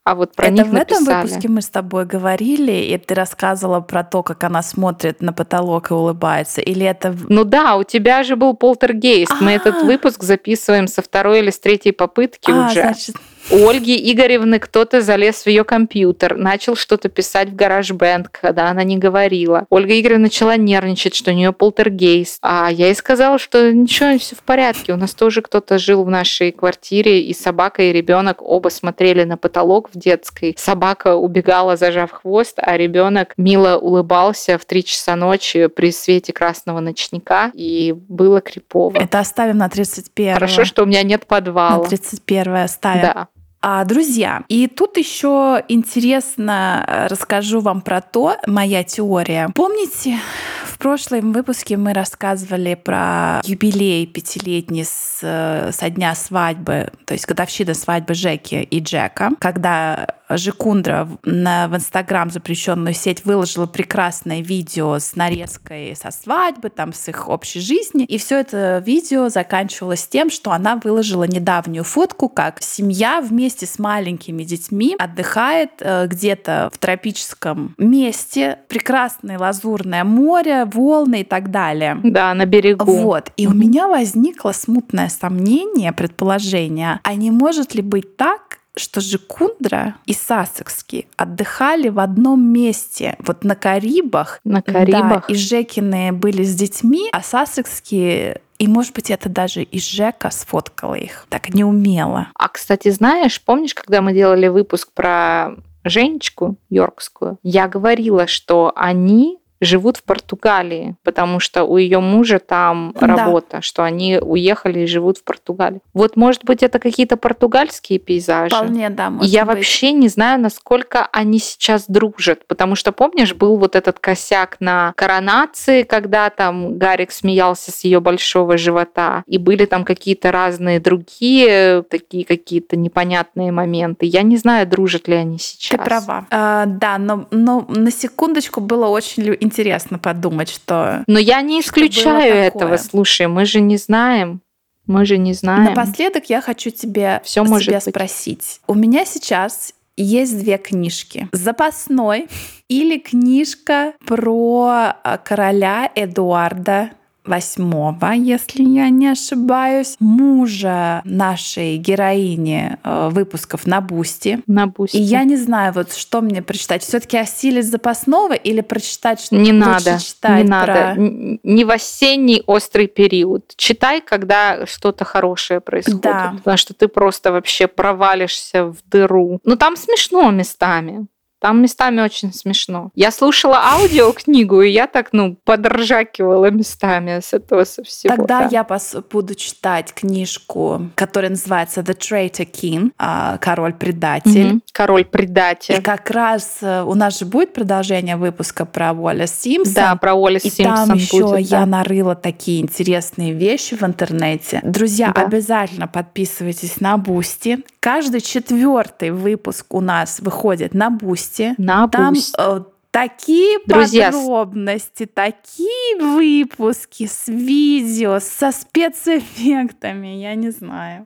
А 0.07 0.15
вот 0.15 0.33
про 0.35 0.45
это 0.45 0.53
них 0.53 0.67
в 0.67 0.73
этом 0.73 0.99
написали. 1.03 1.23
выпуске 1.27 1.49
мы 1.49 1.61
с 1.61 1.67
тобой 1.67 2.05
говорили, 2.05 2.71
и 2.71 2.97
ты 2.97 3.13
рассказывала 3.13 3.81
про 3.81 4.05
то, 4.05 4.23
как 4.23 4.41
она 4.45 4.61
смотрит 4.63 5.21
на 5.21 5.33
потолок 5.33 5.91
и 5.91 5.93
улыбается? 5.93 6.61
Или 6.61 6.85
это... 6.85 7.13
Ну 7.27 7.43
да, 7.43 7.75
у 7.75 7.83
тебя 7.83 8.23
же 8.23 8.37
был 8.37 8.53
полтергейст. 8.53 9.33
Мы 9.41 9.51
этот 9.51 9.75
А. 9.75 9.83
выпуск 9.83 10.23
записываем 10.23 10.87
со 10.87 11.01
второй 11.01 11.39
или 11.39 11.49
с 11.49 11.59
третьей 11.59 11.91
попытки 11.91 12.49
А, 12.49 12.67
уже. 12.67 12.81
значит, 12.83 13.17
У 13.49 13.69
Ольги 13.69 14.11
Игоревны 14.11 14.59
кто-то 14.59 15.01
залез 15.01 15.43
в 15.43 15.47
ее 15.47 15.63
компьютер, 15.63 16.35
начал 16.35 16.75
что-то 16.75 17.07
писать 17.07 17.49
в 17.49 17.55
гараж-бенд, 17.55 18.27
когда 18.27 18.69
она 18.69 18.83
не 18.83 18.97
говорила. 18.97 19.65
Ольга 19.69 19.97
Игоревна 19.97 20.23
начала 20.23 20.57
нервничать, 20.57 21.15
что 21.15 21.31
у 21.31 21.33
нее 21.33 21.53
полтергейст. 21.53 22.39
А 22.41 22.69
я 22.69 22.87
ей 22.87 22.95
сказала, 22.95 23.39
что 23.39 23.71
ничего, 23.71 24.17
все 24.19 24.35
в 24.35 24.39
порядке. 24.39 24.91
У 24.91 24.97
нас 24.97 25.13
тоже 25.13 25.41
кто-то 25.41 25.77
жил 25.77 26.03
в 26.03 26.09
нашей 26.09 26.51
квартире, 26.51 27.21
и 27.21 27.33
собака, 27.33 27.83
и 27.83 27.93
ребенок 27.93 28.41
оба 28.41 28.67
смотрели 28.67 29.23
на 29.23 29.37
потолок 29.37 29.89
в 29.93 29.97
детской. 29.97 30.53
Собака 30.57 31.15
убегала, 31.15 31.77
зажав 31.77 32.11
хвост, 32.11 32.57
а 32.57 32.75
ребенок 32.75 33.33
мило 33.37 33.77
улыбался 33.77 34.57
в 34.57 34.65
три 34.65 34.83
часа 34.83 35.15
ночи 35.15 35.67
при 35.67 35.93
свете 35.93 36.33
красного 36.33 36.81
ночника, 36.81 37.51
и 37.53 37.95
было 38.09 38.41
крипово. 38.41 38.97
это 38.99 39.19
оставим 39.19 39.57
на 39.57 39.69
31 39.69 40.33
Хорошо, 40.33 40.65
что 40.65 40.83
у 40.83 40.85
меня 40.85 41.03
нет 41.03 41.21
на 41.21 41.27
подвала. 41.27 41.85
31 41.85 42.55
оставим. 42.55 43.01
Да. 43.01 43.27
А, 43.61 43.83
друзья, 43.85 44.43
и 44.49 44.67
тут 44.67 44.97
еще 44.97 45.63
интересно 45.67 46.85
э, 46.87 47.07
расскажу 47.07 47.59
вам 47.59 47.81
про 47.81 48.01
то, 48.01 48.37
моя 48.45 48.83
теория. 48.83 49.49
Помните, 49.55 50.19
в 50.65 50.77
прошлом 50.77 51.33
выпуске 51.33 51.75
мы 51.75 51.93
рассказывали 51.93 52.75
про 52.75 53.41
юбилей 53.43 54.05
пятилетний 54.05 54.85
с, 54.85 55.19
э, 55.23 55.71
со 55.73 55.89
дня 55.89 56.13
свадьбы, 56.13 56.91
то 57.05 57.13
есть 57.13 57.25
годовщина 57.25 57.73
свадьбы 57.73 58.13
Жеки 58.13 58.61
и 58.61 58.79
Джека, 58.79 59.31
когда 59.39 60.07
Жекундра 60.29 61.05
в- 61.05 61.17
на, 61.29 61.67
в 61.67 61.75
Инстаграм 61.75 62.29
запрещенную 62.29 62.93
сеть 62.93 63.25
выложила 63.25 63.65
прекрасное 63.65 64.41
видео 64.41 64.99
с 64.99 65.15
нарезкой 65.15 65.95
со 65.95 66.11
свадьбы, 66.11 66.69
там 66.69 66.93
с 66.93 67.07
их 67.07 67.29
общей 67.29 67.59
жизни. 67.59 68.05
И 68.05 68.17
все 68.17 68.39
это 68.39 68.83
видео 68.85 69.29
заканчивалось 69.29 70.07
тем, 70.07 70.29
что 70.29 70.51
она 70.51 70.79
выложила 70.83 71.23
недавнюю 71.23 71.83
фотку, 71.83 72.29
как 72.29 72.61
семья 72.61 73.21
вместе 73.21 73.65
с 73.65 73.79
маленькими 73.79 74.43
детьми 74.43 74.95
отдыхает 74.99 75.71
э, 75.79 76.07
где-то 76.07 76.69
в 76.73 76.77
тропическом 76.77 77.75
месте, 77.77 78.59
прекрасное 78.67 79.37
лазурное 79.39 80.03
море, 80.03 80.65
волны 80.65 81.21
и 81.21 81.23
так 81.23 81.51
далее. 81.51 81.99
Да, 82.03 82.33
на 82.33 82.45
берегу. 82.45 82.85
Вот. 82.91 83.31
И 83.37 83.47
у 83.47 83.53
меня 83.53 83.87
возникло 83.87 84.51
смутное 84.51 85.09
сомнение, 85.09 85.91
предположение, 85.93 86.99
а 87.03 87.13
не 87.15 87.31
может 87.31 87.75
ли 87.75 87.81
быть 87.81 88.17
так, 88.17 88.46
что 88.77 89.01
Жекундра 89.01 89.95
и 90.05 90.13
Сассекский 90.13 91.07
отдыхали 91.15 91.89
в 91.89 91.99
одном 91.99 92.41
месте, 92.41 93.15
вот 93.19 93.43
на 93.43 93.55
Карибах. 93.55 94.39
На 94.43 94.61
Карибах. 94.61 95.27
Да, 95.27 95.33
и 95.33 95.35
Жекины 95.35 96.11
были 96.11 96.43
с 96.43 96.55
детьми, 96.55 97.09
а 97.11 97.21
Сассекские 97.21 98.41
и, 98.59 98.67
может 98.67 98.95
быть, 98.95 99.11
это 99.11 99.29
даже 99.29 99.61
и 99.61 99.79
Жека 99.79 100.31
сфоткала 100.31 100.95
их. 100.95 101.25
Так 101.29 101.53
неумело. 101.53 102.29
А, 102.33 102.49
кстати, 102.49 102.89
знаешь, 102.89 103.41
помнишь, 103.41 103.75
когда 103.75 104.01
мы 104.01 104.13
делали 104.13 104.47
выпуск 104.47 104.89
про 104.93 105.51
Женечку 105.83 106.57
Йоркскую, 106.69 107.37
я 107.43 107.67
говорила, 107.67 108.25
что 108.25 108.73
они 108.75 109.37
живут 109.61 109.97
в 109.97 110.03
Португалии, 110.03 110.95
потому 111.03 111.39
что 111.39 111.63
у 111.63 111.77
ее 111.77 111.99
мужа 111.99 112.39
там 112.39 112.93
Да. 112.99 113.07
работа, 113.07 113.61
что 113.61 113.83
они 113.83 114.17
уехали 114.21 114.81
и 114.81 114.87
живут 114.87 115.17
в 115.17 115.23
Португалии. 115.23 115.79
Вот, 115.93 116.15
может 116.15 116.43
быть, 116.45 116.63
это 116.63 116.79
какие-то 116.79 117.17
португальские 117.17 117.99
пейзажи. 117.99 118.55
Вполне, 118.55 118.89
да, 118.89 119.09
может 119.09 119.31
я 119.31 119.45
быть. 119.45 119.55
вообще 119.55 119.91
не 119.91 120.07
знаю, 120.09 120.39
насколько 120.39 121.07
они 121.11 121.39
сейчас 121.39 121.85
дружат, 121.87 122.45
потому 122.47 122.75
что, 122.75 122.91
помнишь, 122.91 123.33
был 123.33 123.57
вот 123.57 123.75
этот 123.75 123.99
косяк 123.99 124.57
на 124.59 124.93
коронации, 124.95 125.83
когда 125.83 126.29
там 126.29 126.77
Гарик 126.77 127.11
смеялся 127.11 127.71
с 127.71 127.83
ее 127.83 127.99
большого 127.99 128.57
живота, 128.57 129.23
и 129.27 129.37
были 129.37 129.65
там 129.65 129.83
какие-то 129.85 130.31
разные 130.31 130.79
другие 130.79 131.83
такие 131.89 132.25
какие-то 132.25 132.75
непонятные 132.75 133.51
моменты. 133.51 134.05
Я 134.05 134.21
не 134.21 134.37
знаю, 134.37 134.67
дружат 134.67 135.07
ли 135.07 135.15
они 135.15 135.37
сейчас. 135.39 135.77
Ты 135.77 135.83
права. 135.83 136.25
А, 136.29 136.65
да, 136.65 136.97
но, 136.97 137.27
но 137.31 137.65
на 137.69 137.91
секундочку 137.91 138.61
было 138.61 138.87
очень 138.87 139.37
интересно 139.47 139.97
подумать, 139.97 140.49
что 140.49 141.03
Но 141.07 141.19
я 141.19 141.41
не 141.41 141.61
исключаю 141.61 142.35
этого. 142.35 142.77
Слушай, 142.77 143.27
мы 143.27 143.45
же 143.45 143.59
не 143.59 143.77
знаем. 143.77 144.41
Мы 144.85 145.05
же 145.05 145.17
не 145.17 145.33
знаем. 145.33 145.65
Напоследок 145.65 146.29
я 146.29 146.41
хочу 146.41 146.69
тебе 146.69 147.21
тебя 147.25 147.43
может 147.43 147.73
быть. 147.73 147.83
спросить. 147.83 148.61
У 148.67 148.73
меня 148.73 149.05
сейчас 149.05 149.73
есть 149.97 150.39
две 150.39 150.57
книжки. 150.57 151.27
«Запасной» 151.31 152.27
или 152.69 152.99
книжка 152.99 153.93
про 154.05 154.93
а, 155.03 155.17
короля 155.17 155.91
Эдуарда 155.95 156.91
восьмого, 157.27 158.11
если 158.13 158.63
я 158.63 158.89
не 158.89 159.07
ошибаюсь, 159.07 159.95
мужа 159.99 161.01
нашей 161.05 161.77
героини 161.77 162.77
э, 162.83 163.09
выпусков 163.11 163.67
на 163.67 163.81
Бусти. 163.81 164.39
На 164.47 164.67
Бусти. 164.67 164.97
И 164.97 165.01
я 165.01 165.23
не 165.23 165.37
знаю, 165.37 165.73
вот 165.73 165.93
что 165.93 166.21
мне 166.21 166.41
прочитать. 166.41 166.83
Все-таки 166.83 167.17
осилить 167.17 167.65
запасного 167.65 168.33
или 168.33 168.61
прочитать 168.61 169.19
что 169.19 169.35
Не 169.35 169.51
надо, 169.51 169.97
не 170.23 170.43
надо. 170.43 170.95
Не 170.97 171.65
в 171.65 171.71
осенний 171.71 172.43
острый 172.45 172.87
период. 172.87 173.53
Читай, 173.55 174.01
когда 174.01 174.65
что-то 174.65 175.05
хорошее 175.05 175.59
происходит. 175.59 176.01
Да. 176.01 176.33
Потому 176.37 176.57
что 176.57 176.73
ты 176.73 176.87
просто 176.87 177.31
вообще 177.31 177.67
провалишься 177.67 178.65
в 178.65 178.77
дыру. 178.89 179.39
Ну 179.43 179.55
там 179.55 179.75
смешно 179.75 180.31
местами. 180.31 181.07
Там 181.39 181.61
местами 181.61 182.01
очень 182.01 182.33
смешно. 182.33 182.89
Я 182.95 183.11
слушала 183.11 183.59
аудиокнигу, 183.73 184.61
и 184.61 184.71
я 184.71 184.87
так, 184.87 185.09
ну, 185.11 185.37
поржакивала 185.43 186.49
местами 186.49 187.19
с 187.19 187.31
этого 187.31 187.63
со 187.63 187.83
всего. 187.83 188.15
Тогда 188.15 188.41
да. 188.41 188.49
я 188.51 188.61
пос- 188.61 189.03
буду 189.07 189.35
читать 189.35 189.93
книжку, 189.93 190.89
которая 190.95 191.29
называется 191.29 191.81
The 191.81 191.95
Traitor 191.95 192.49
King, 192.49 192.91
а, 192.97 193.37
Король-предатель. 193.37 194.55
Mm-hmm. 194.55 194.61
Король-предатель. 194.71 195.75
И 195.75 195.81
как 195.81 196.09
раз 196.09 196.57
э, 196.61 196.81
у 196.81 196.95
нас 196.95 197.19
же 197.19 197.25
будет 197.25 197.53
продолжение 197.53 198.17
выпуска 198.17 198.65
про 198.65 198.93
Уоллис 198.93 199.27
Симпсон. 199.27 199.73
Да, 199.73 199.95
про 199.95 200.15
Уоллис. 200.15 200.39
И 200.39 200.49
там 200.49 200.93
еще 200.93 201.21
будет, 201.21 201.51
я 201.51 201.67
нарыла 201.67 202.15
такие 202.15 202.61
интересные 202.61 203.33
вещи 203.33 203.75
в 203.75 203.83
интернете. 203.83 204.59
Друзья, 204.63 205.11
да. 205.13 205.21
обязательно 205.21 205.87
подписывайтесь 205.87 206.79
на 206.81 206.97
Бусти. 206.97 207.59
Каждый 207.79 208.21
четвертый 208.21 209.11
выпуск 209.11 209.73
у 209.73 209.81
нас 209.81 210.19
выходит 210.19 210.73
на 210.73 210.89
Бусти 210.89 211.26
Бусти. 211.27 211.55
На 211.57 211.87
Там 211.87 212.13
Бусти. 212.13 212.35
Э, 212.37 212.61
такие 212.91 213.59
Друзья, 213.65 214.11
подробности, 214.11 215.05
такие 215.05 215.97
выпуски 215.99 217.07
с 217.07 217.27
видео, 217.27 218.19
со 218.19 218.51
спецэффектами, 218.51 220.19
я 220.19 220.35
не 220.35 220.51
знаю. 220.51 221.05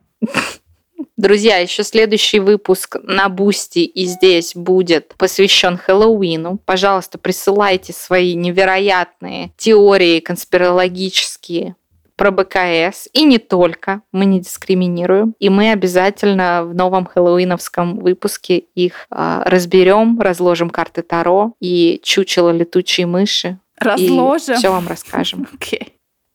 Друзья, 1.17 1.57
еще 1.57 1.83
следующий 1.83 2.39
выпуск 2.39 2.97
на 3.03 3.29
Бусти 3.29 3.79
и 3.79 4.05
здесь 4.05 4.53
будет 4.55 5.13
посвящен 5.17 5.77
Хэллоуину. 5.77 6.59
Пожалуйста, 6.65 7.17
присылайте 7.17 7.93
свои 7.93 8.35
невероятные 8.35 9.51
теории 9.57 10.19
конспирологические 10.19 11.75
про 12.21 12.29
БКС, 12.29 13.09
и 13.13 13.23
не 13.23 13.39
только, 13.39 14.03
мы 14.11 14.25
не 14.25 14.39
дискриминируем. 14.39 15.33
И 15.39 15.49
мы 15.49 15.71
обязательно 15.71 16.63
в 16.65 16.75
новом 16.75 17.07
хэллоуиновском 17.07 17.97
выпуске 17.97 18.59
их 18.75 19.07
э, 19.09 19.41
разберем, 19.43 20.21
разложим 20.21 20.69
карты 20.69 21.01
Таро 21.01 21.53
и 21.59 21.99
чучело 22.03 22.51
летучей 22.51 23.05
мыши. 23.05 23.57
Разложим? 23.75 24.53
И 24.53 24.57
все 24.59 24.69
вам 24.69 24.87
расскажем. 24.87 25.47
Okay. 25.57 25.93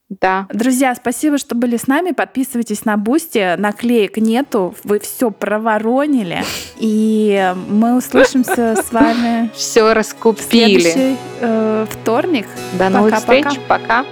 Да. 0.09 0.47
Друзья, 0.53 0.95
спасибо, 0.95 1.39
что 1.39 1.55
были 1.55 1.77
с 1.77 1.87
нами. 1.87 2.11
Подписывайтесь 2.11 2.85
на 2.85 2.97
Бусти. 2.97 3.57
Наклеек 3.57 4.17
нету. 4.17 4.75
Вы 4.83 4.99
все 4.99 5.31
проворонили. 5.31 6.45
И 6.79 7.55
мы 7.69 7.97
услышимся 7.97 8.77
с 8.89 8.93
вами. 8.93 9.51
Все 9.55 9.93
раскупили. 9.95 10.79
В 10.79 10.83
следующий 10.83 11.17
э, 11.41 11.87
вторник. 11.91 12.47
До 12.77 12.89
новых 12.89 13.17
встреч. 13.17 13.47
Пока. 13.69 14.05